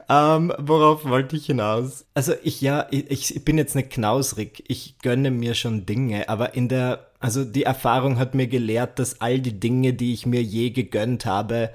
Ähm, 0.09 0.53
worauf 0.59 1.05
wollte 1.05 1.37
ich 1.37 1.47
hinaus? 1.47 2.05
Also 2.15 2.35
ich 2.43 2.61
ja, 2.61 2.87
ich, 2.91 3.35
ich 3.35 3.45
bin 3.45 3.59
jetzt 3.59 3.75
nicht 3.75 3.91
knausrig. 3.91 4.65
Ich 4.69 4.99
gönne 4.99 5.31
mir 5.31 5.55
schon 5.55 5.87
Dinge, 5.87 6.29
aber 6.29 6.55
in 6.55 6.69
der, 6.69 7.11
also 7.21 7.45
die 7.45 7.65
Erfahrung 7.65 8.19
hat 8.19 8.35
mir 8.35 8.47
gelehrt, 8.47 8.99
dass 8.99 9.21
all 9.21 9.41
die 9.41 9.59
Dinge, 9.59 9.95
die 9.95 10.13
ich 10.13 10.27
mir 10.27 10.43
je 10.43 10.71
gegönnt 10.71 11.27
habe, 11.27 11.71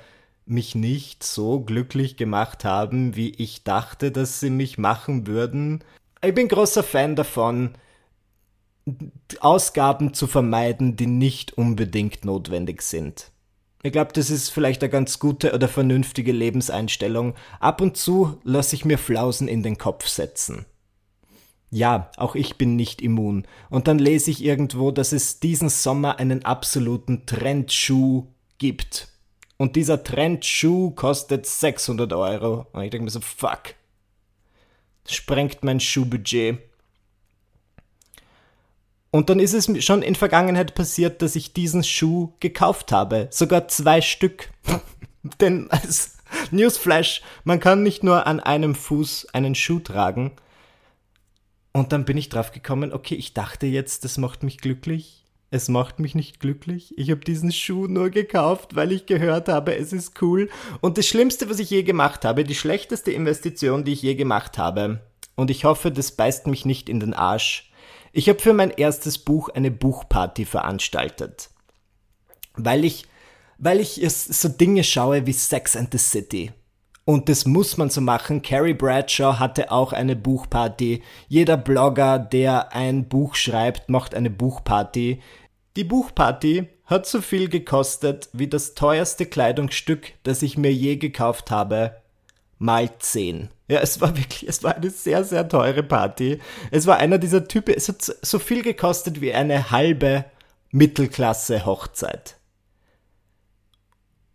mich 0.45 0.75
nicht 0.75 1.24
so 1.24 1.59
glücklich 1.59 2.17
gemacht 2.17 2.65
haben, 2.65 3.15
wie 3.15 3.29
ich 3.29 3.63
dachte, 3.63 4.12
dass 4.12 4.39
sie 4.39 4.50
mich 4.50 4.77
machen 4.77 5.27
würden. 5.27 5.83
Ich 6.24 6.33
bin 6.33 6.48
großer 6.48 6.83
Fan 6.83 7.15
davon, 7.15 7.75
Ausgaben 9.39 10.13
zu 10.13 10.25
vermeiden, 10.27 10.95
die 10.95 11.05
nicht 11.05 11.57
unbedingt 11.57 12.25
notwendig 12.25 12.81
sind. 12.81 13.31
Ich 13.81 13.93
glaube, 13.93 14.12
das 14.13 14.29
ist 14.29 14.50
vielleicht 14.50 14.83
eine 14.83 14.89
ganz 14.89 15.19
gute 15.19 15.53
oder 15.53 15.69
vernünftige 15.69 16.33
Lebenseinstellung. 16.33 17.36
Ab 17.59 17.79
und 17.79 17.95
zu 17.95 18.38
lasse 18.43 18.75
ich 18.75 18.83
mir 18.83 18.98
Flausen 18.98 19.48
in 19.48 19.63
den 19.63 19.77
Kopf 19.77 20.07
setzen. 20.07 20.65
Ja, 21.71 22.12
auch 22.17 22.36
ich 22.36 22.57
bin 22.57 22.75
nicht 22.75 23.01
immun. 23.01 23.48
Und 23.69 23.88
dann 23.88 24.00
lese 24.00 24.31
ich 24.31 24.43
irgendwo, 24.43 24.91
dass 24.91 25.12
es 25.12 25.39
diesen 25.39 25.69
Sommer 25.69 26.19
einen 26.19 26.43
absoluten 26.43 27.25
Trendschuh 27.25 28.27
gibt. 28.57 29.07
Und 29.57 29.75
dieser 29.75 30.03
Trendschuh 30.03 30.91
kostet 30.91 31.45
600 31.45 32.12
Euro. 32.13 32.67
Und 32.74 32.83
ich 32.83 32.89
denke 32.89 33.05
mir 33.05 33.12
so, 33.12 33.21
fuck. 33.21 33.75
Sprengt 35.07 35.63
mein 35.63 35.79
Schuhbudget. 35.79 36.68
Und 39.11 39.29
dann 39.29 39.39
ist 39.39 39.53
es 39.53 39.83
schon 39.83 40.01
in 40.03 40.15
Vergangenheit 40.15 40.75
passiert, 40.75 41.21
dass 41.21 41.35
ich 41.35 41.53
diesen 41.53 41.83
Schuh 41.83 42.33
gekauft 42.39 42.91
habe. 42.91 43.27
Sogar 43.31 43.67
zwei 43.67 44.01
Stück. 44.01 44.49
Denn 45.41 45.69
als 45.71 46.17
Newsflash, 46.51 47.21
man 47.43 47.59
kann 47.59 47.81
nicht 47.81 48.03
nur 48.03 48.27
an 48.27 48.39
einem 48.39 48.75
Fuß 48.75 49.27
einen 49.33 49.55
Schuh 49.55 49.79
tragen. 49.79 50.31
Und 51.73 51.91
dann 51.91 52.05
bin 52.05 52.17
ich 52.17 52.29
drauf 52.29 52.51
gekommen, 52.51 52.93
okay, 52.93 53.15
ich 53.15 53.33
dachte 53.33 53.65
jetzt, 53.65 54.03
das 54.03 54.17
macht 54.17 54.43
mich 54.43 54.59
glücklich. 54.59 55.25
Es 55.51 55.67
macht 55.67 55.99
mich 55.99 56.13
nicht 56.13 56.39
glücklich. 56.39 56.93
Ich 56.97 57.09
habe 57.09 57.21
diesen 57.21 57.51
Schuh 57.51 57.87
nur 57.87 58.11
gekauft, 58.11 58.75
weil 58.75 58.91
ich 58.91 59.07
gehört 59.07 59.49
habe, 59.49 59.75
es 59.75 59.91
ist 59.91 60.21
cool. 60.21 60.49
Und 60.81 60.99
das 60.99 61.07
Schlimmste, 61.07 61.49
was 61.49 61.57
ich 61.57 61.71
je 61.71 61.81
gemacht 61.81 62.23
habe, 62.23 62.43
die 62.43 62.53
schlechteste 62.53 63.11
Investition, 63.11 63.83
die 63.83 63.93
ich 63.93 64.03
je 64.03 64.13
gemacht 64.13 64.59
habe, 64.59 65.01
und 65.35 65.49
ich 65.49 65.63
hoffe, 65.63 65.89
das 65.91 66.11
beißt 66.11 66.47
mich 66.47 66.65
nicht 66.65 66.89
in 66.89 66.99
den 66.99 67.13
Arsch, 67.13 67.68
ich 68.11 68.29
habe 68.29 68.39
für 68.39 68.53
mein 68.53 68.71
erstes 68.71 69.17
Buch 69.17 69.49
eine 69.49 69.71
Buchparty 69.71 70.45
veranstaltet. 70.45 71.49
Weil 72.55 72.85
ich, 72.85 73.05
weil 73.57 73.79
ich 73.79 74.01
so 74.07 74.49
Dinge 74.49 74.83
schaue 74.83 75.25
wie 75.25 75.33
Sex 75.33 75.75
and 75.75 75.91
the 75.91 75.97
City. 75.97 76.51
Und 77.05 77.27
das 77.27 77.45
muss 77.45 77.77
man 77.77 77.89
so 77.89 78.01
machen. 78.01 78.43
Carrie 78.43 78.75
Bradshaw 78.75 79.39
hatte 79.39 79.71
auch 79.71 79.93
eine 79.93 80.15
Buchparty. 80.15 81.01
Jeder 81.27 81.57
Blogger, 81.57 82.19
der 82.19 82.73
ein 82.75 83.09
Buch 83.09 83.33
schreibt, 83.33 83.89
macht 83.89 84.13
eine 84.13 84.29
Buchparty. 84.29 85.21
Die 85.75 85.83
Buchparty 85.83 86.67
hat 86.85 87.05
so 87.07 87.21
viel 87.21 87.49
gekostet 87.49 88.29
wie 88.33 88.47
das 88.47 88.75
teuerste 88.75 89.25
Kleidungsstück, 89.25 90.13
das 90.23 90.41
ich 90.41 90.57
mir 90.57 90.73
je 90.73 90.97
gekauft 90.97 91.49
habe, 91.51 91.95
mal 92.57 92.89
10. 92.99 93.49
Ja, 93.69 93.81
es 93.81 94.01
war 94.01 94.17
wirklich, 94.17 94.49
es 94.49 94.63
war 94.63 94.75
eine 94.75 94.89
sehr, 94.89 95.23
sehr 95.23 95.47
teure 95.47 95.83
Party. 95.83 96.39
Es 96.71 96.88
war 96.88 96.97
einer 96.97 97.19
dieser 97.19 97.47
Typen, 97.47 97.75
es 97.75 97.88
hat 97.88 98.01
so 98.01 98.39
viel 98.39 98.63
gekostet 98.63 99.21
wie 99.21 99.31
eine 99.31 99.69
halbe 99.69 100.25
Mittelklasse-Hochzeit. 100.71 102.38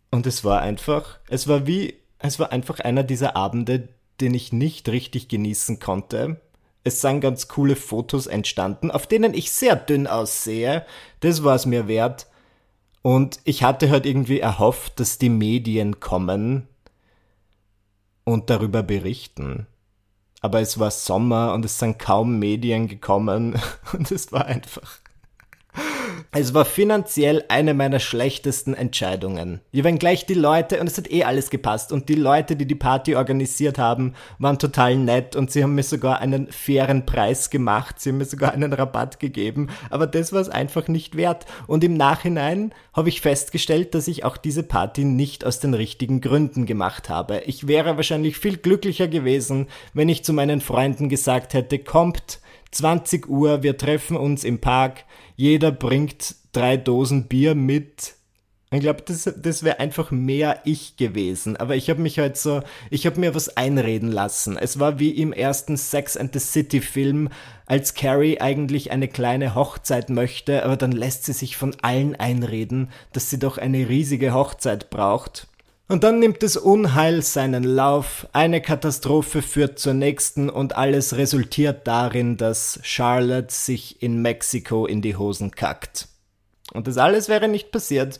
Und 0.09 0.25
es 0.25 0.45
war 0.45 0.61
einfach, 0.61 1.19
es 1.27 1.49
war 1.49 1.67
wie, 1.67 1.95
es 2.19 2.39
war 2.39 2.53
einfach 2.53 2.79
einer 2.79 3.03
dieser 3.03 3.35
Abende, 3.35 3.89
den 4.21 4.33
ich 4.33 4.53
nicht 4.53 4.87
richtig 4.87 5.27
genießen 5.27 5.79
konnte. 5.81 6.39
Es 6.85 7.01
sind 7.01 7.19
ganz 7.19 7.49
coole 7.49 7.75
Fotos 7.75 8.27
entstanden, 8.27 8.89
auf 8.89 9.05
denen 9.05 9.33
ich 9.33 9.51
sehr 9.51 9.75
dünn 9.75 10.07
aussehe. 10.07 10.85
Das 11.19 11.43
war 11.43 11.55
es 11.55 11.65
mir 11.65 11.89
wert. 11.89 12.27
Und 13.01 13.39
ich 13.43 13.63
hatte 13.63 13.89
halt 13.89 14.05
irgendwie 14.05 14.39
erhofft, 14.39 15.01
dass 15.01 15.17
die 15.17 15.29
Medien 15.29 15.99
kommen 15.99 16.69
und 18.25 18.49
darüber 18.49 18.83
berichten. 18.83 19.67
aber 20.41 20.59
es 20.59 20.77
war 20.79 20.91
Sommer 20.91 21.53
und 21.53 21.65
es 21.65 21.79
sind 21.79 21.97
kaum 21.97 22.37
Medien 22.37 22.87
gekommen 22.87 23.59
und 23.93 24.11
es 24.11 24.31
war 24.31 24.45
einfach 24.45 24.99
es 26.37 26.53
war 26.53 26.65
finanziell 26.65 27.45
eine 27.47 27.73
meiner 27.73 27.99
schlechtesten 27.99 28.73
Entscheidungen. 28.73 29.61
Wir 29.71 29.85
waren 29.85 29.97
gleich 29.97 30.25
die 30.25 30.33
Leute, 30.33 30.81
und 30.81 30.87
es 30.87 30.97
hat 30.97 31.09
eh 31.09 31.23
alles 31.23 31.49
gepasst, 31.49 31.93
und 31.93 32.09
die 32.09 32.15
Leute, 32.15 32.57
die 32.57 32.67
die 32.67 32.75
Party 32.75 33.15
organisiert 33.15 33.77
haben, 33.77 34.15
waren 34.37 34.59
total 34.59 34.97
nett 34.97 35.37
und 35.37 35.49
sie 35.49 35.63
haben 35.63 35.75
mir 35.75 35.83
sogar 35.83 36.19
einen 36.19 36.51
fairen 36.51 37.05
Preis 37.05 37.49
gemacht, 37.49 38.01
sie 38.01 38.09
haben 38.09 38.17
mir 38.17 38.25
sogar 38.25 38.51
einen 38.51 38.73
Rabatt 38.73 39.21
gegeben, 39.21 39.69
aber 39.89 40.07
das 40.07 40.33
war 40.33 40.41
es 40.41 40.49
einfach 40.49 40.89
nicht 40.89 41.15
wert. 41.15 41.45
Und 41.67 41.85
im 41.85 41.93
Nachhinein 41.93 42.73
habe 42.91 43.07
ich 43.07 43.21
festgestellt, 43.21 43.95
dass 43.95 44.09
ich 44.09 44.25
auch 44.25 44.35
diese 44.35 44.63
Party 44.63 45.05
nicht 45.05 45.45
aus 45.45 45.61
den 45.61 45.73
richtigen 45.73 46.19
Gründen 46.19 46.65
gemacht 46.65 47.07
habe. 47.07 47.43
Ich 47.45 47.69
wäre 47.69 47.95
wahrscheinlich 47.95 48.37
viel 48.37 48.57
glücklicher 48.57 49.07
gewesen, 49.07 49.67
wenn 49.93 50.09
ich 50.09 50.25
zu 50.25 50.33
meinen 50.33 50.59
Freunden 50.59 51.07
gesagt 51.07 51.53
hätte, 51.53 51.79
kommt, 51.79 52.41
20 52.75 53.29
Uhr, 53.29 53.63
wir 53.63 53.77
treffen 53.77 54.17
uns 54.17 54.43
im 54.43 54.59
Park, 54.59 55.05
jeder 55.37 55.71
bringt 55.71 56.35
drei 56.51 56.75
Dosen 56.75 57.27
Bier 57.27 57.55
mit. 57.55 58.15
Ich 58.69 58.81
glaube, 58.81 59.01
das, 59.05 59.31
das 59.37 59.63
wäre 59.63 59.79
einfach 59.79 60.11
mehr 60.11 60.59
ich 60.65 60.97
gewesen. 60.97 61.55
Aber 61.55 61.77
ich 61.77 61.89
habe 61.89 62.01
mich 62.01 62.19
halt 62.19 62.35
so, 62.35 62.61
ich 62.89 63.05
habe 63.05 63.19
mir 63.19 63.33
was 63.33 63.55
einreden 63.55 64.11
lassen. 64.11 64.57
Es 64.57 64.77
war 64.77 64.99
wie 64.99 65.11
im 65.11 65.31
ersten 65.31 65.77
Sex 65.77 66.17
and 66.17 66.33
the 66.33 66.39
City 66.39 66.81
Film, 66.81 67.29
als 67.65 67.93
Carrie 67.93 68.41
eigentlich 68.41 68.91
eine 68.91 69.07
kleine 69.07 69.55
Hochzeit 69.55 70.09
möchte, 70.09 70.65
aber 70.65 70.75
dann 70.75 70.91
lässt 70.91 71.23
sie 71.23 71.33
sich 71.33 71.55
von 71.55 71.73
allen 71.81 72.15
einreden, 72.15 72.89
dass 73.13 73.29
sie 73.29 73.39
doch 73.39 73.57
eine 73.57 73.87
riesige 73.87 74.33
Hochzeit 74.33 74.89
braucht. 74.89 75.47
Und 75.87 76.03
dann 76.03 76.17
nimmt 76.17 76.41
das 76.41 76.57
Unheil 76.57 77.21
seinen 77.21 77.63
Lauf, 77.63 78.27
eine 78.33 78.59
Katastrophe 78.59 79.43
führt 79.43 79.77
zur 79.77 79.93
nächsten 79.93 80.49
und 80.49 80.75
alles 80.75 81.15
resultiert 81.15 81.85
darin, 81.85 82.37
dass 82.37 82.79
Charlotte 82.81 83.53
sich 83.53 84.01
in 84.01 84.19
Mexiko 84.19 84.87
in 84.87 85.03
die 85.03 85.15
Hosen 85.15 85.51
kackt. 85.51 86.07
Und 86.73 86.87
das 86.87 86.97
alles 86.97 87.29
wäre 87.29 87.47
nicht 87.47 87.71
passiert, 87.71 88.19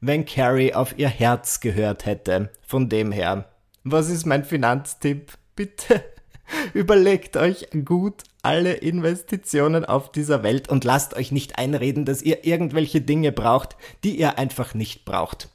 wenn 0.00 0.24
Carrie 0.24 0.72
auf 0.72 0.98
ihr 0.98 1.08
Herz 1.08 1.60
gehört 1.60 2.06
hätte. 2.06 2.48
Von 2.66 2.88
dem 2.88 3.12
her, 3.12 3.50
was 3.82 4.08
ist 4.08 4.24
mein 4.24 4.44
Finanztipp? 4.44 5.32
Bitte 5.54 6.02
überlegt 6.72 7.36
euch 7.36 7.68
gut 7.84 8.22
alle 8.42 8.74
Investitionen 8.74 9.84
auf 9.84 10.10
dieser 10.10 10.42
Welt 10.42 10.68
und 10.70 10.84
lasst 10.84 11.14
euch 11.14 11.32
nicht 11.32 11.58
einreden, 11.58 12.06
dass 12.06 12.22
ihr 12.22 12.44
irgendwelche 12.46 13.02
Dinge 13.02 13.30
braucht, 13.30 13.76
die 14.04 14.18
ihr 14.18 14.38
einfach 14.38 14.74
nicht 14.74 15.04
braucht. 15.04 15.48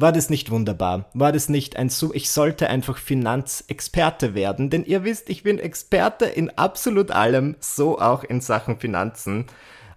War 0.00 0.12
das 0.12 0.30
nicht 0.30 0.50
wunderbar? 0.50 1.10
War 1.12 1.30
das 1.30 1.50
nicht 1.50 1.76
ein 1.76 1.90
so, 1.90 2.14
ich 2.14 2.30
sollte 2.30 2.70
einfach 2.70 2.96
Finanzexperte 2.96 4.34
werden? 4.34 4.70
Denn 4.70 4.86
ihr 4.86 5.04
wisst, 5.04 5.28
ich 5.28 5.42
bin 5.42 5.58
Experte 5.58 6.24
in 6.24 6.48
absolut 6.48 7.10
allem, 7.10 7.54
so 7.60 7.98
auch 7.98 8.24
in 8.24 8.40
Sachen 8.40 8.78
Finanzen. 8.78 9.44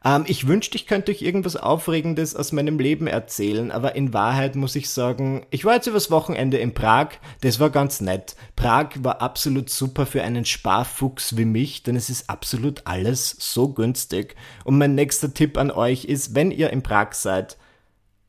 Ähm, 0.04 0.26
ich 0.28 0.46
wünschte, 0.46 0.76
ich 0.76 0.88
könnte 0.88 1.14
euch 1.14 1.22
irgendwas 1.22 1.56
Aufregendes 1.56 2.36
aus 2.36 2.52
meinem 2.52 2.80
Leben 2.80 3.08
erzählen, 3.08 3.72
aber 3.72 3.96
in 3.96 4.12
Wahrheit 4.12 4.58
muss 4.58 4.76
ich 4.76 4.90
sagen, 4.90 5.46
ich 5.52 5.64
war 5.64 5.76
jetzt 5.76 5.88
übers 5.88 6.12
Wochenende 6.12 6.58
in 6.58 6.74
Prag, 6.74 7.12
das 7.40 7.62
war 7.62 7.70
ganz 7.70 8.02
nett. 8.02 8.36
Prag 8.58 8.90
war 9.00 9.22
absolut 9.22 9.70
super 9.70 10.06
für 10.06 10.22
einen 10.22 10.44
Sparfuchs 10.44 11.38
wie 11.38 11.46
mich, 11.46 11.82
denn 11.84 11.96
es 11.96 12.10
ist 12.10 12.30
absolut 12.30 12.82
alles 12.84 13.38
so 13.40 13.70
günstig. 13.70 14.36
Und 14.66 14.78
mein 14.78 14.96
nächster 14.96 15.34
Tipp 15.34 15.58
an 15.58 15.72
euch 15.72 16.04
ist, 16.04 16.36
wenn 16.36 16.52
ihr 16.52 16.72
in 16.72 16.84
Prag 16.84 17.14
seid, 17.14 17.58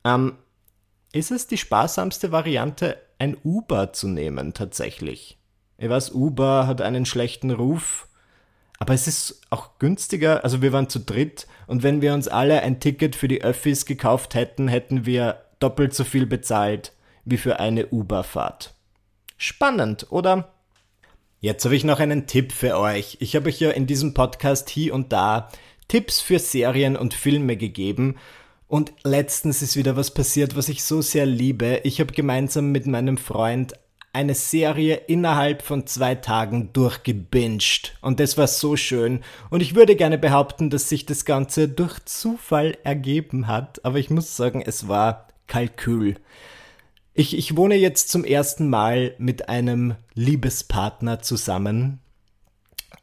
ähm, 0.05 0.37
ist 1.15 1.31
es 1.31 1.47
die 1.47 1.57
sparsamste 1.57 2.33
Variante, 2.33 2.97
ein 3.19 3.37
Uber 3.41 3.93
zu 3.93 4.09
nehmen 4.09 4.53
tatsächlich. 4.53 5.37
Ich 5.77 5.89
weiß, 5.89 6.11
Uber 6.11 6.67
hat 6.67 6.81
einen 6.81 7.05
schlechten 7.05 7.51
Ruf, 7.51 8.09
aber 8.79 8.93
es 8.93 9.07
ist 9.07 9.41
auch 9.49 9.79
günstiger. 9.79 10.43
Also 10.43 10.61
wir 10.61 10.73
waren 10.73 10.89
zu 10.89 10.99
dritt 10.99 11.47
und 11.67 11.83
wenn 11.83 12.01
wir 12.01 12.13
uns 12.13 12.27
alle 12.27 12.61
ein 12.63 12.81
Ticket 12.81 13.15
für 13.15 13.29
die 13.29 13.41
Öffis 13.41 13.85
gekauft 13.85 14.35
hätten, 14.35 14.67
hätten 14.67 15.05
wir 15.05 15.41
doppelt 15.59 15.93
so 15.93 16.03
viel 16.03 16.25
bezahlt 16.25 16.91
wie 17.23 17.37
für 17.37 17.61
eine 17.61 17.87
Uber-Fahrt. 17.87 18.73
Spannend, 19.37 20.07
oder? 20.09 20.51
Jetzt 21.39 21.63
habe 21.63 21.77
ich 21.77 21.85
noch 21.85 22.01
einen 22.01 22.27
Tipp 22.27 22.51
für 22.51 22.77
euch. 22.77 23.17
Ich 23.21 23.37
habe 23.37 23.47
euch 23.47 23.61
ja 23.61 23.71
in 23.71 23.87
diesem 23.87 24.13
Podcast 24.13 24.69
hier 24.69 24.93
und 24.93 25.13
da 25.13 25.49
Tipps 25.87 26.19
für 26.19 26.39
Serien 26.39 26.97
und 26.97 27.13
Filme 27.13 27.55
gegeben 27.55 28.17
und 28.67 28.93
letztens 29.03 29.61
ist 29.61 29.75
wieder 29.75 29.95
was 29.95 30.11
passiert, 30.11 30.55
was 30.55 30.69
ich 30.69 30.83
so 30.83 31.01
sehr 31.01 31.25
liebe. 31.25 31.81
Ich 31.83 31.99
habe 31.99 32.13
gemeinsam 32.13 32.71
mit 32.71 32.87
meinem 32.87 33.17
Freund 33.17 33.73
eine 34.11 34.33
Serie 34.33 34.95
innerhalb 34.95 35.61
von 35.61 35.85
zwei 35.87 36.15
Tagen 36.15 36.71
durchgebinged. 36.71 37.97
Und 38.01 38.19
das 38.21 38.37
war 38.37 38.47
so 38.47 38.77
schön. 38.77 39.19
Und 39.49 39.61
ich 39.61 39.75
würde 39.75 39.97
gerne 39.97 40.17
behaupten, 40.17 40.69
dass 40.69 40.87
sich 40.87 41.05
das 41.05 41.25
Ganze 41.25 41.67
durch 41.67 41.99
Zufall 42.05 42.77
ergeben 42.85 43.47
hat. 43.47 43.83
Aber 43.83 43.99
ich 43.99 44.09
muss 44.09 44.37
sagen, 44.37 44.63
es 44.65 44.87
war 44.87 45.27
Kalkül. 45.47 46.15
Ich, 47.13 47.37
ich 47.37 47.57
wohne 47.57 47.75
jetzt 47.75 48.09
zum 48.09 48.23
ersten 48.23 48.69
Mal 48.69 49.15
mit 49.17 49.49
einem 49.49 49.95
Liebespartner 50.13 51.21
zusammen. 51.21 51.99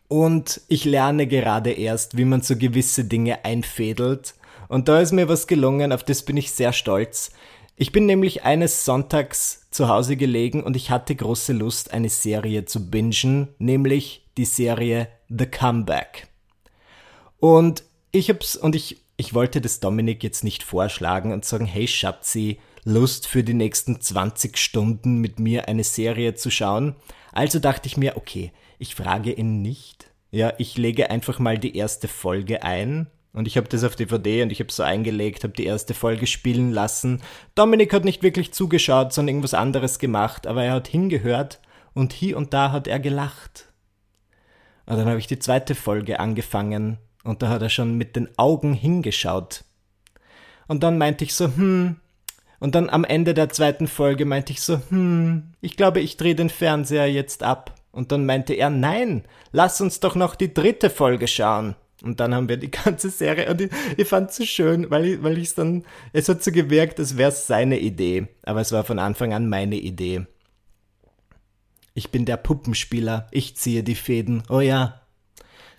Und 0.08 0.62
ich 0.68 0.86
lerne 0.86 1.26
gerade 1.26 1.72
erst, 1.72 2.16
wie 2.16 2.24
man 2.24 2.40
so 2.40 2.56
gewisse 2.56 3.04
Dinge 3.04 3.44
einfädelt. 3.44 4.34
Und 4.72 4.88
da 4.88 5.02
ist 5.02 5.12
mir 5.12 5.28
was 5.28 5.46
gelungen, 5.46 5.92
auf 5.92 6.02
das 6.02 6.22
bin 6.22 6.38
ich 6.38 6.50
sehr 6.50 6.72
stolz. 6.72 7.30
Ich 7.76 7.92
bin 7.92 8.06
nämlich 8.06 8.44
eines 8.44 8.86
Sonntags 8.86 9.66
zu 9.70 9.88
Hause 9.88 10.16
gelegen 10.16 10.62
und 10.62 10.76
ich 10.76 10.90
hatte 10.90 11.14
große 11.14 11.52
Lust, 11.52 11.92
eine 11.92 12.08
Serie 12.08 12.64
zu 12.64 12.90
bingen, 12.90 13.48
nämlich 13.58 14.30
die 14.38 14.46
Serie 14.46 15.08
The 15.28 15.44
Comeback. 15.44 16.28
Und 17.36 17.84
ich 18.12 18.30
hab's, 18.30 18.56
und 18.56 18.74
ich, 18.74 19.04
ich 19.18 19.34
wollte 19.34 19.60
das 19.60 19.78
Dominik 19.80 20.24
jetzt 20.24 20.42
nicht 20.42 20.62
vorschlagen 20.62 21.34
und 21.34 21.44
sagen, 21.44 21.66
hey 21.66 21.86
Schatzi, 21.86 22.58
Lust 22.82 23.26
für 23.26 23.44
die 23.44 23.52
nächsten 23.52 24.00
20 24.00 24.56
Stunden 24.56 25.18
mit 25.18 25.38
mir 25.38 25.68
eine 25.68 25.84
Serie 25.84 26.34
zu 26.34 26.50
schauen. 26.50 26.96
Also 27.30 27.58
dachte 27.58 27.88
ich 27.88 27.98
mir, 27.98 28.16
okay, 28.16 28.52
ich 28.78 28.94
frage 28.94 29.32
ihn 29.32 29.60
nicht. 29.60 30.10
Ja, 30.30 30.54
ich 30.56 30.78
lege 30.78 31.10
einfach 31.10 31.38
mal 31.38 31.58
die 31.58 31.76
erste 31.76 32.08
Folge 32.08 32.62
ein 32.62 33.08
und 33.32 33.48
ich 33.48 33.56
habe 33.56 33.68
das 33.68 33.84
auf 33.84 33.96
DVD 33.96 34.42
und 34.42 34.52
ich 34.52 34.60
habe 34.60 34.70
so 34.70 34.82
eingelegt, 34.82 35.44
habe 35.44 35.54
die 35.54 35.64
erste 35.64 35.94
Folge 35.94 36.26
spielen 36.26 36.70
lassen. 36.70 37.22
Dominik 37.54 37.92
hat 37.94 38.04
nicht 38.04 38.22
wirklich 38.22 38.52
zugeschaut, 38.52 39.12
sondern 39.12 39.30
irgendwas 39.36 39.54
anderes 39.54 39.98
gemacht, 39.98 40.46
aber 40.46 40.64
er 40.64 40.74
hat 40.74 40.88
hingehört 40.88 41.60
und 41.94 42.12
hier 42.12 42.36
und 42.36 42.52
da 42.52 42.72
hat 42.72 42.86
er 42.86 43.00
gelacht. 43.00 43.72
Und 44.84 44.98
dann 44.98 45.06
habe 45.06 45.18
ich 45.18 45.26
die 45.26 45.38
zweite 45.38 45.74
Folge 45.74 46.20
angefangen 46.20 46.98
und 47.24 47.42
da 47.42 47.48
hat 47.48 47.62
er 47.62 47.70
schon 47.70 47.96
mit 47.96 48.16
den 48.16 48.28
Augen 48.36 48.74
hingeschaut. 48.74 49.64
Und 50.68 50.82
dann 50.82 50.98
meinte 50.98 51.24
ich 51.24 51.34
so, 51.34 51.46
hm. 51.46 51.96
Und 52.58 52.76
dann 52.76 52.90
am 52.90 53.04
Ende 53.04 53.34
der 53.34 53.48
zweiten 53.48 53.88
Folge 53.88 54.24
meinte 54.24 54.52
ich 54.52 54.62
so, 54.62 54.80
hm, 54.88 55.54
ich 55.60 55.76
glaube, 55.76 56.00
ich 56.00 56.16
drehe 56.16 56.36
den 56.36 56.48
Fernseher 56.50 57.10
jetzt 57.10 57.42
ab. 57.42 57.74
Und 57.90 58.12
dann 58.12 58.24
meinte 58.24 58.54
er, 58.54 58.70
nein, 58.70 59.24
lass 59.50 59.80
uns 59.80 60.00
doch 60.00 60.14
noch 60.14 60.34
die 60.34 60.54
dritte 60.54 60.88
Folge 60.88 61.26
schauen. 61.28 61.74
Und 62.02 62.20
dann 62.20 62.34
haben 62.34 62.48
wir 62.48 62.56
die 62.56 62.70
ganze 62.84 63.10
Serie 63.10 63.50
und 63.50 63.60
ich, 63.60 63.70
ich 63.96 64.08
fand 64.08 64.30
es 64.30 64.36
so 64.36 64.44
schön, 64.44 64.90
weil 64.90 65.06
ich 65.06 65.22
weil 65.22 65.38
es 65.38 65.54
dann, 65.54 65.84
es 66.12 66.28
hat 66.28 66.42
so 66.42 66.50
gewirkt, 66.50 66.98
als 66.98 67.16
wäre 67.16 67.30
es 67.30 67.46
seine 67.46 67.78
Idee, 67.78 68.26
aber 68.42 68.60
es 68.60 68.72
war 68.72 68.84
von 68.84 68.98
Anfang 68.98 69.32
an 69.32 69.48
meine 69.48 69.76
Idee. 69.76 70.26
Ich 71.94 72.10
bin 72.10 72.24
der 72.24 72.38
Puppenspieler, 72.38 73.28
ich 73.30 73.56
ziehe 73.56 73.82
die 73.82 73.94
Fäden, 73.94 74.42
oh 74.48 74.60
ja. 74.60 74.98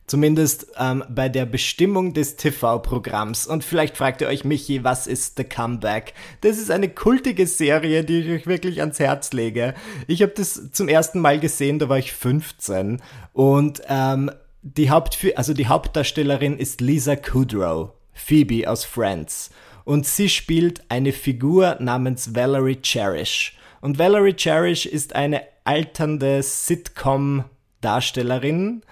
Zumindest 0.06 0.68
ähm, 0.78 1.02
bei 1.10 1.30
der 1.30 1.46
Bestimmung 1.46 2.14
des 2.14 2.36
TV-Programms. 2.36 3.48
Und 3.48 3.64
vielleicht 3.64 3.96
fragt 3.96 4.20
ihr 4.20 4.28
euch, 4.28 4.44
Michi, 4.44 4.84
was 4.84 5.08
ist 5.08 5.38
The 5.38 5.46
Comeback? 5.46 6.14
Das 6.42 6.58
ist 6.58 6.70
eine 6.70 6.90
kultige 6.90 7.48
Serie, 7.48 8.04
die 8.04 8.20
ich 8.20 8.30
euch 8.30 8.46
wirklich 8.46 8.82
ans 8.82 9.00
Herz 9.00 9.32
lege. 9.32 9.74
Ich 10.08 10.22
habe 10.22 10.34
das 10.36 10.72
zum 10.74 10.90
ersten 10.90 11.22
Mal 11.22 11.40
gesehen, 11.40 11.80
da 11.80 11.88
war 11.88 12.00
ich 12.00 12.12
15. 12.12 13.02
Und 13.32 13.82
ähm, 13.88 14.30
die, 14.64 14.90
Haupt 14.90 15.20
also 15.36 15.54
die 15.54 15.68
Hauptdarstellerin 15.68 16.58
ist 16.58 16.82
Lisa 16.82 17.16
Kudrow, 17.16 17.92
Phoebe 18.14 18.68
aus 18.68 18.84
Friends. 18.86 19.52
Und 19.84 20.08
sie 20.08 20.30
spielt 20.30 20.82
eine 20.90 21.12
Figur 21.12 21.78
namens 21.80 22.34
Valerie 22.34 22.82
Cherish. 22.82 23.56
Und 23.82 24.00
Valerie 24.00 24.34
Cherish 24.34 24.86
ist 24.86 25.14
eine 25.14 25.42
alternde 25.66 26.42
Sitcom-Darstellerin, 26.42 28.84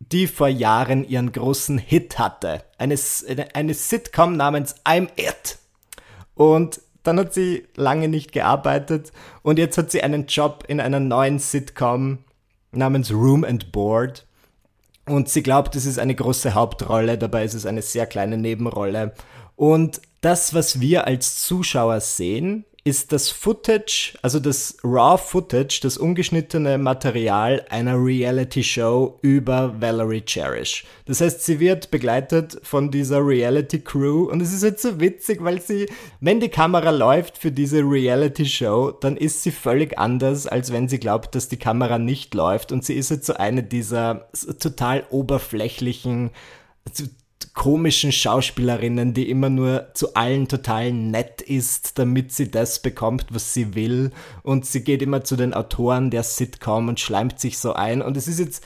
die 0.00 0.26
vor 0.26 0.48
Jahren 0.48 1.08
ihren 1.08 1.30
großen 1.30 1.78
Hit 1.78 2.18
hatte. 2.18 2.64
Eine, 2.76 2.96
eine 3.54 3.74
Sitcom 3.74 4.36
namens 4.36 4.74
I'm 4.84 5.06
It. 5.16 5.58
Und 6.34 6.80
dann 7.04 7.20
hat 7.20 7.32
sie 7.32 7.68
lange 7.76 8.08
nicht 8.08 8.32
gearbeitet 8.32 9.12
und 9.42 9.60
jetzt 9.60 9.78
hat 9.78 9.92
sie 9.92 10.02
einen 10.02 10.26
Job 10.26 10.64
in 10.66 10.80
einer 10.80 10.98
neuen 10.98 11.38
Sitcom 11.38 12.24
namens 12.72 13.12
Room 13.12 13.44
and 13.44 13.70
Board. 13.70 14.26
Und 15.08 15.28
sie 15.28 15.42
glaubt, 15.42 15.76
es 15.76 15.86
ist 15.86 15.98
eine 15.98 16.14
große 16.14 16.54
Hauptrolle, 16.54 17.16
dabei 17.16 17.44
ist 17.44 17.54
es 17.54 17.64
eine 17.64 17.82
sehr 17.82 18.06
kleine 18.06 18.36
Nebenrolle. 18.36 19.14
Und 19.54 20.00
das, 20.20 20.52
was 20.52 20.80
wir 20.80 21.06
als 21.06 21.42
Zuschauer 21.44 22.00
sehen 22.00 22.64
ist 22.86 23.10
das 23.10 23.30
Footage, 23.30 24.16
also 24.22 24.38
das 24.38 24.76
Raw 24.84 25.18
Footage, 25.18 25.80
das 25.82 25.98
ungeschnittene 25.98 26.78
Material 26.78 27.66
einer 27.68 27.96
Reality 27.96 28.62
Show 28.62 29.18
über 29.22 29.74
Valerie 29.80 30.20
Cherish. 30.20 30.84
Das 31.04 31.20
heißt, 31.20 31.44
sie 31.44 31.58
wird 31.58 31.90
begleitet 31.90 32.60
von 32.62 32.92
dieser 32.92 33.26
Reality 33.26 33.80
Crew 33.80 34.30
und 34.30 34.40
es 34.40 34.52
ist 34.52 34.62
jetzt 34.62 34.82
so 34.82 35.00
witzig, 35.00 35.42
weil 35.42 35.60
sie, 35.60 35.88
wenn 36.20 36.38
die 36.38 36.48
Kamera 36.48 36.90
läuft 36.90 37.38
für 37.38 37.50
diese 37.50 37.80
Reality 37.80 38.46
Show, 38.46 38.92
dann 38.92 39.16
ist 39.16 39.42
sie 39.42 39.50
völlig 39.50 39.98
anders, 39.98 40.46
als 40.46 40.72
wenn 40.72 40.88
sie 40.88 41.00
glaubt, 41.00 41.34
dass 41.34 41.48
die 41.48 41.56
Kamera 41.56 41.98
nicht 41.98 42.34
läuft 42.34 42.70
und 42.70 42.84
sie 42.84 42.94
ist 42.94 43.10
jetzt 43.10 43.26
so 43.26 43.34
eine 43.34 43.64
dieser 43.64 44.28
total 44.60 45.04
oberflächlichen, 45.10 46.30
komischen 47.56 48.12
Schauspielerinnen, 48.12 49.14
die 49.14 49.30
immer 49.30 49.48
nur 49.48 49.88
zu 49.94 50.14
allen 50.14 50.46
total 50.46 50.92
nett 50.92 51.40
ist, 51.40 51.98
damit 51.98 52.30
sie 52.30 52.50
das 52.50 52.82
bekommt, 52.82 53.28
was 53.30 53.54
sie 53.54 53.74
will. 53.74 54.12
Und 54.42 54.66
sie 54.66 54.84
geht 54.84 55.00
immer 55.00 55.24
zu 55.24 55.36
den 55.36 55.54
Autoren 55.54 56.10
der 56.10 56.22
Sitcom 56.22 56.88
und 56.88 57.00
schleimt 57.00 57.40
sich 57.40 57.58
so 57.58 57.72
ein. 57.72 58.02
Und 58.02 58.18
es 58.18 58.28
ist 58.28 58.38
jetzt, 58.38 58.62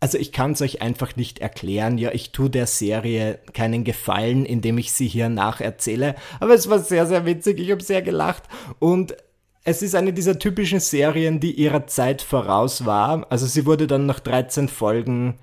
also 0.00 0.18
ich 0.18 0.32
kann 0.32 0.52
es 0.52 0.60
euch 0.60 0.82
einfach 0.82 1.16
nicht 1.16 1.38
erklären. 1.38 1.96
Ja, 1.96 2.12
ich 2.12 2.30
tue 2.30 2.50
der 2.50 2.66
Serie 2.66 3.38
keinen 3.54 3.84
Gefallen, 3.84 4.44
indem 4.44 4.76
ich 4.76 4.92
sie 4.92 5.08
hier 5.08 5.30
nacherzähle. 5.30 6.14
Aber 6.40 6.52
es 6.52 6.68
war 6.68 6.78
sehr, 6.78 7.06
sehr 7.06 7.24
witzig. 7.24 7.58
Ich 7.58 7.70
habe 7.70 7.82
sehr 7.82 8.02
gelacht. 8.02 8.42
Und 8.78 9.16
es 9.64 9.80
ist 9.80 9.94
eine 9.94 10.12
dieser 10.12 10.38
typischen 10.38 10.80
Serien, 10.80 11.40
die 11.40 11.52
ihrer 11.52 11.86
Zeit 11.86 12.20
voraus 12.20 12.84
war. 12.84 13.26
Also 13.30 13.46
sie 13.46 13.64
wurde 13.64 13.86
dann 13.86 14.04
nach 14.04 14.20
13 14.20 14.68
Folgen 14.68 15.38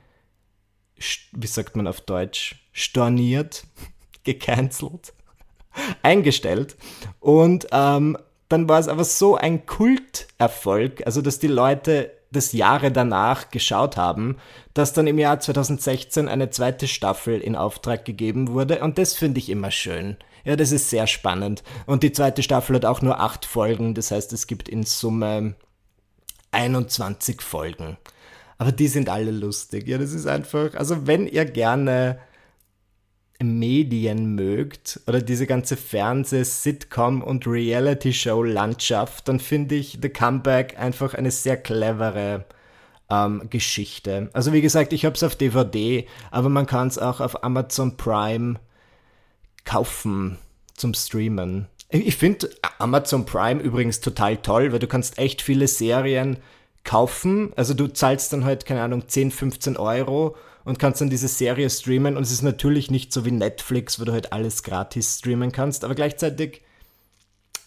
wie 1.32 1.48
sagt 1.48 1.76
man 1.76 1.88
auf 1.88 2.02
Deutsch, 2.02 2.56
storniert, 2.72 3.64
gecancelt, 4.24 5.14
eingestellt. 6.04 6.76
Und 7.20 7.68
ähm, 7.72 8.18
dann 8.50 8.70
war 8.70 8.80
es 8.80 8.88
aber 8.88 9.04
so 9.04 9.36
ein 9.36 9.66
Kulterfolg, 9.66 11.06
also 11.06 11.22
dass 11.22 11.40
die 11.40 11.48
Leute 11.48 12.12
das 12.32 12.52
Jahre 12.52 12.92
danach 12.92 13.50
geschaut 13.52 13.98
haben, 13.98 14.38
dass 14.74 14.94
dann 14.94 15.08
im 15.08 15.18
Jahr 15.18 15.40
2016 15.40 16.28
eine 16.28 16.50
zweite 16.50 16.88
Staffel 16.88 17.40
in 17.40 17.56
Auftrag 17.56 18.06
gegeben 18.06 18.50
wurde. 18.50 18.82
Und 18.82 18.98
das 18.98 19.14
finde 19.14 19.40
ich 19.40 19.50
immer 19.50 19.72
schön. 19.72 20.18
Ja, 20.44 20.56
das 20.56 20.72
ist 20.72 20.90
sehr 20.90 21.08
spannend. 21.08 21.64
Und 21.86 22.04
die 22.04 22.12
zweite 22.12 22.44
Staffel 22.44 22.76
hat 22.76 22.86
auch 22.86 23.02
nur 23.02 23.20
acht 23.20 23.46
Folgen. 23.46 23.94
Das 23.94 24.12
heißt, 24.12 24.32
es 24.34 24.48
gibt 24.48 24.70
in 24.70 24.84
Summe 24.84 25.56
21 26.52 27.42
Folgen. 27.42 27.98
Aber 28.58 28.72
die 28.72 28.88
sind 28.88 29.10
alle 29.10 29.32
lustig. 29.32 29.88
Ja, 29.88 29.98
das 29.98 30.14
ist 30.14 30.26
einfach, 30.26 30.74
also 30.76 31.06
wenn 31.06 31.28
ihr 31.28 31.46
gerne 31.46 32.20
Medien 33.40 34.34
mögt 34.36 35.00
oder 35.06 35.22
diese 35.22 35.46
ganze 35.46 35.78
Fernseh-, 35.78 36.44
Sitcom- 36.44 37.22
und 37.22 37.46
Reality-Show-Landschaft, 37.46 39.28
dann 39.28 39.40
finde 39.40 39.76
ich 39.76 40.00
The 40.02 40.10
Comeback 40.10 40.80
einfach 40.80 41.14
eine 41.14 41.30
sehr 41.30 41.58
clevere 41.58 42.46
ähm, 43.10 43.44
Geschichte. 43.50 44.30
Also 44.34 44.54
wie 44.54 44.62
gesagt, 44.62 44.92
ich 44.92 45.06
habe 45.06 45.16
es 45.16 45.24
auf 45.24 45.36
DVD, 45.36 46.08
aber 46.32 46.50
man 46.50 46.66
kann 46.66 46.88
es 46.88 46.98
auch 46.98 47.20
auf 47.20 47.44
Amazon 47.44 47.96
Prime 47.96 48.60
kaufen 49.66 50.38
zum 50.76 50.94
Streamen. 50.94 51.68
Ich 51.90 52.18
finde 52.18 52.50
Amazon 52.80 53.26
Prime 53.26 53.62
übrigens 53.62 54.02
total 54.02 54.38
toll, 54.38 54.72
weil 54.72 54.80
du 54.80 54.88
kannst 54.88 55.20
echt 55.20 55.42
viele 55.42 55.68
Serien 55.68 56.38
kaufen. 56.88 57.52
Also 57.56 57.76
du 57.76 57.88
zahlst 57.88 58.34
dann 58.34 58.46
halt, 58.46 58.66
keine 58.66 58.82
Ahnung, 58.82 59.08
10, 59.08 59.30
15 59.30 59.78
Euro 59.78 60.36
und 60.64 60.80
kannst 60.80 61.02
dann 61.02 61.12
diese 61.12 61.28
Serie 61.28 61.70
streamen. 61.70 62.18
Und 62.18 62.24
es 62.24 62.32
ist 62.32 62.42
natürlich 62.42 62.90
nicht 62.90 63.14
so 63.14 63.26
wie 63.26 63.32
Netflix, 63.32 64.00
wo 64.00 64.06
du 64.06 64.14
halt 64.14 64.34
alles 64.34 64.64
gratis 64.64 65.20
streamen 65.20 65.52
kannst, 65.52 65.84
aber 65.84 65.94
gleichzeitig 65.94 66.64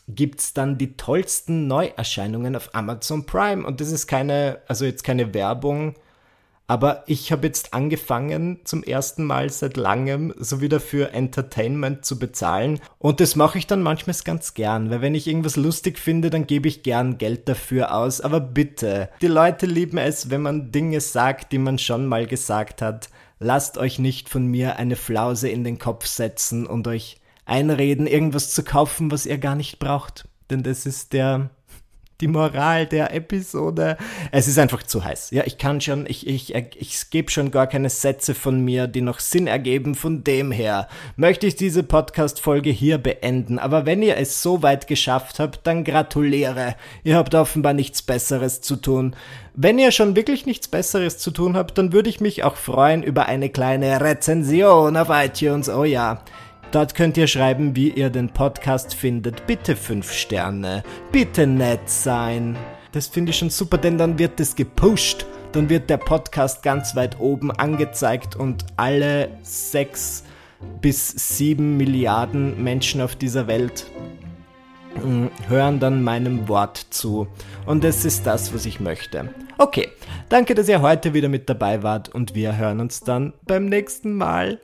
gibt 0.09 0.41
es 0.41 0.55
dann 0.55 0.79
die 0.79 0.97
tollsten 0.97 1.69
Neuerscheinungen 1.69 2.57
auf 2.57 2.75
Amazon 2.75 3.27
Prime. 3.27 3.65
Und 3.65 3.81
das 3.81 3.93
ist 3.93 4.09
keine, 4.09 4.61
also 4.67 4.85
jetzt 4.85 5.05
keine 5.05 5.35
Werbung, 5.35 5.95
aber 6.71 7.03
ich 7.09 7.33
habe 7.33 7.49
jetzt 7.49 7.75
angefangen, 7.75 8.61
zum 8.63 8.85
ersten 8.85 9.25
Mal 9.25 9.51
seit 9.51 9.77
langem 9.77 10.33
so 10.39 10.61
wieder 10.61 10.79
für 10.79 11.13
Entertainment 11.13 12.05
zu 12.05 12.17
bezahlen. 12.17 12.79
Und 13.01 13.19
das 13.19 13.35
mache 13.35 13.59
ich 13.59 13.67
dann 13.67 13.83
manchmal 13.83 14.15
ganz 14.25 14.55
gern, 14.55 14.89
weil 14.89 15.01
wenn 15.01 15.17
ich 15.17 15.27
irgendwas 15.27 15.57
lustig 15.57 15.99
finde, 15.99 16.31
dann 16.31 16.47
gebe 16.47 16.69
ich 16.69 16.85
gern 16.85 17.19
Geld 17.19 17.49
dafür 17.49 17.93
aus. 17.93 18.21
Aber 18.21 18.39
bitte, 18.39 19.09
die 19.21 19.27
Leute 19.27 19.67
lieben 19.67 19.99
es, 19.99 20.31
wenn 20.31 20.43
man 20.43 20.71
Dinge 20.71 21.01
sagt, 21.01 21.51
die 21.51 21.59
man 21.59 21.77
schon 21.77 22.07
mal 22.07 22.29
gesagt 22.29 22.83
hat. 22.83 23.11
Lasst 23.41 23.77
euch 23.77 23.99
nicht 23.99 24.29
von 24.29 24.47
mir 24.47 24.77
eine 24.77 24.95
Flause 24.95 25.49
in 25.49 25.65
den 25.65 25.81
Kopf 25.81 26.07
setzen 26.07 26.69
und 26.69 26.87
euch 26.87 27.17
einreden, 27.47 28.07
irgendwas 28.07 28.55
zu 28.55 28.63
kaufen, 28.63 29.11
was 29.11 29.27
ihr 29.27 29.39
gar 29.39 29.57
nicht 29.57 29.81
braucht. 29.81 30.29
Denn 30.51 30.63
das 30.63 30.87
ist 30.87 31.15
der 31.15 31.51
die 32.21 32.29
Moral 32.29 32.87
der 32.87 33.15
Episode. 33.15 33.97
Es 34.33 34.49
ist 34.49 34.59
einfach 34.59 34.83
zu 34.83 35.05
heiß. 35.05 35.31
Ja, 35.31 35.45
ich 35.45 35.59
kann 35.59 35.81
schon, 35.81 36.07
ich, 36.07 36.27
ich, 36.27 36.55
ich 36.55 37.11
gebe 37.11 37.31
schon 37.31 37.51
gar 37.51 37.67
keine 37.67 37.91
Sätze 37.91 38.35
von 38.35 38.65
mir, 38.65 38.87
die 38.87 39.01
noch 39.01 39.21
Sinn 39.21 39.47
ergeben. 39.47 39.95
Von 39.95 40.25
dem 40.25 40.53
her 40.53 40.89
möchte 41.17 41.47
ich 41.47 41.57
diese 41.57 41.83
Podcast-Folge 41.83 42.71
hier 42.71 42.99
beenden. 42.99 43.59
Aber 43.59 43.87
wenn 43.87 44.03
ihr 44.03 44.17
es 44.17 44.43
so 44.43 44.63
weit 44.63 44.87
geschafft 44.87 45.39
habt, 45.39 45.67
dann 45.67 45.85
gratuliere. 45.85 46.75
Ihr 47.05 47.17
habt 47.17 47.35
offenbar 47.35 47.73
nichts 47.73 48.03
Besseres 48.03 48.61
zu 48.61 48.77
tun. 48.77 49.17
Wenn 49.55 49.79
ihr 49.79 49.91
schon 49.91 50.17
wirklich 50.17 50.47
nichts 50.47 50.69
Besseres 50.69 51.19
zu 51.19 51.31
tun 51.31 51.57
habt, 51.57 51.77
dann 51.77 51.93
würde 51.93 52.09
ich 52.09 52.21
mich 52.21 52.45
auch 52.45 52.57
freuen 52.57 53.03
über 53.03 53.27
eine 53.27 53.49
kleine 53.51 54.01
Rezension 54.01 54.97
auf 54.97 55.09
iTunes. 55.11 55.69
Oh 55.69 55.85
ja. 55.85 56.23
Dort 56.73 56.95
könnt 56.95 57.17
ihr 57.17 57.27
schreiben, 57.27 57.75
wie 57.75 57.91
ihr 57.91 58.11
den 58.11 58.29
Podcast 58.29 58.95
findet. 58.95 59.45
Bitte 59.47 59.75
5 59.75 60.13
Sterne. 60.13 60.85
Bitte 61.11 61.47
nett 61.47 61.89
sein. 61.91 62.57
Das 62.93 63.09
finde 63.09 63.31
ich 63.31 63.39
schon 63.39 63.51
super, 63.51 63.77
denn 63.77 63.99
dann 63.99 64.19
wird 64.21 64.39
es 64.39 64.55
gepusht. 64.55 65.27
Dann 65.51 65.69
wird 65.69 65.91
der 65.91 65.97
Podcast 65.97 66.63
ganz 66.63 66.95
weit 66.95 67.19
oben 67.19 67.51
angezeigt 67.51 68.37
und 68.37 68.67
alle 68.77 69.31
6 69.43 70.23
bis 70.81 71.09
7 71.39 71.77
Milliarden 71.77 72.63
Menschen 72.63 73.01
auf 73.01 73.17
dieser 73.17 73.49
Welt 73.49 73.87
hm, 74.95 75.31
hören 75.49 75.81
dann 75.81 76.05
meinem 76.05 76.49
Wort 76.49 76.77
zu. 76.91 77.27
Und 77.67 77.85
es 77.85 78.05
ist 78.05 78.27
das, 78.27 78.55
was 78.55 78.65
ich 78.65 78.79
möchte. 78.79 79.35
Okay, 79.59 79.89
danke, 80.29 80.55
dass 80.55 80.69
ihr 80.69 80.83
heute 80.83 81.15
wieder 81.15 81.29
mit 81.29 81.49
dabei 81.49 81.83
wart 81.83 82.09
und 82.11 82.37
wir 82.37 82.57
hören 82.57 82.79
uns 82.79 83.01
dann 83.01 83.33
beim 83.45 83.67
nächsten 83.67 84.15
Mal. 84.15 84.61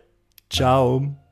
Ciao. 0.50 1.25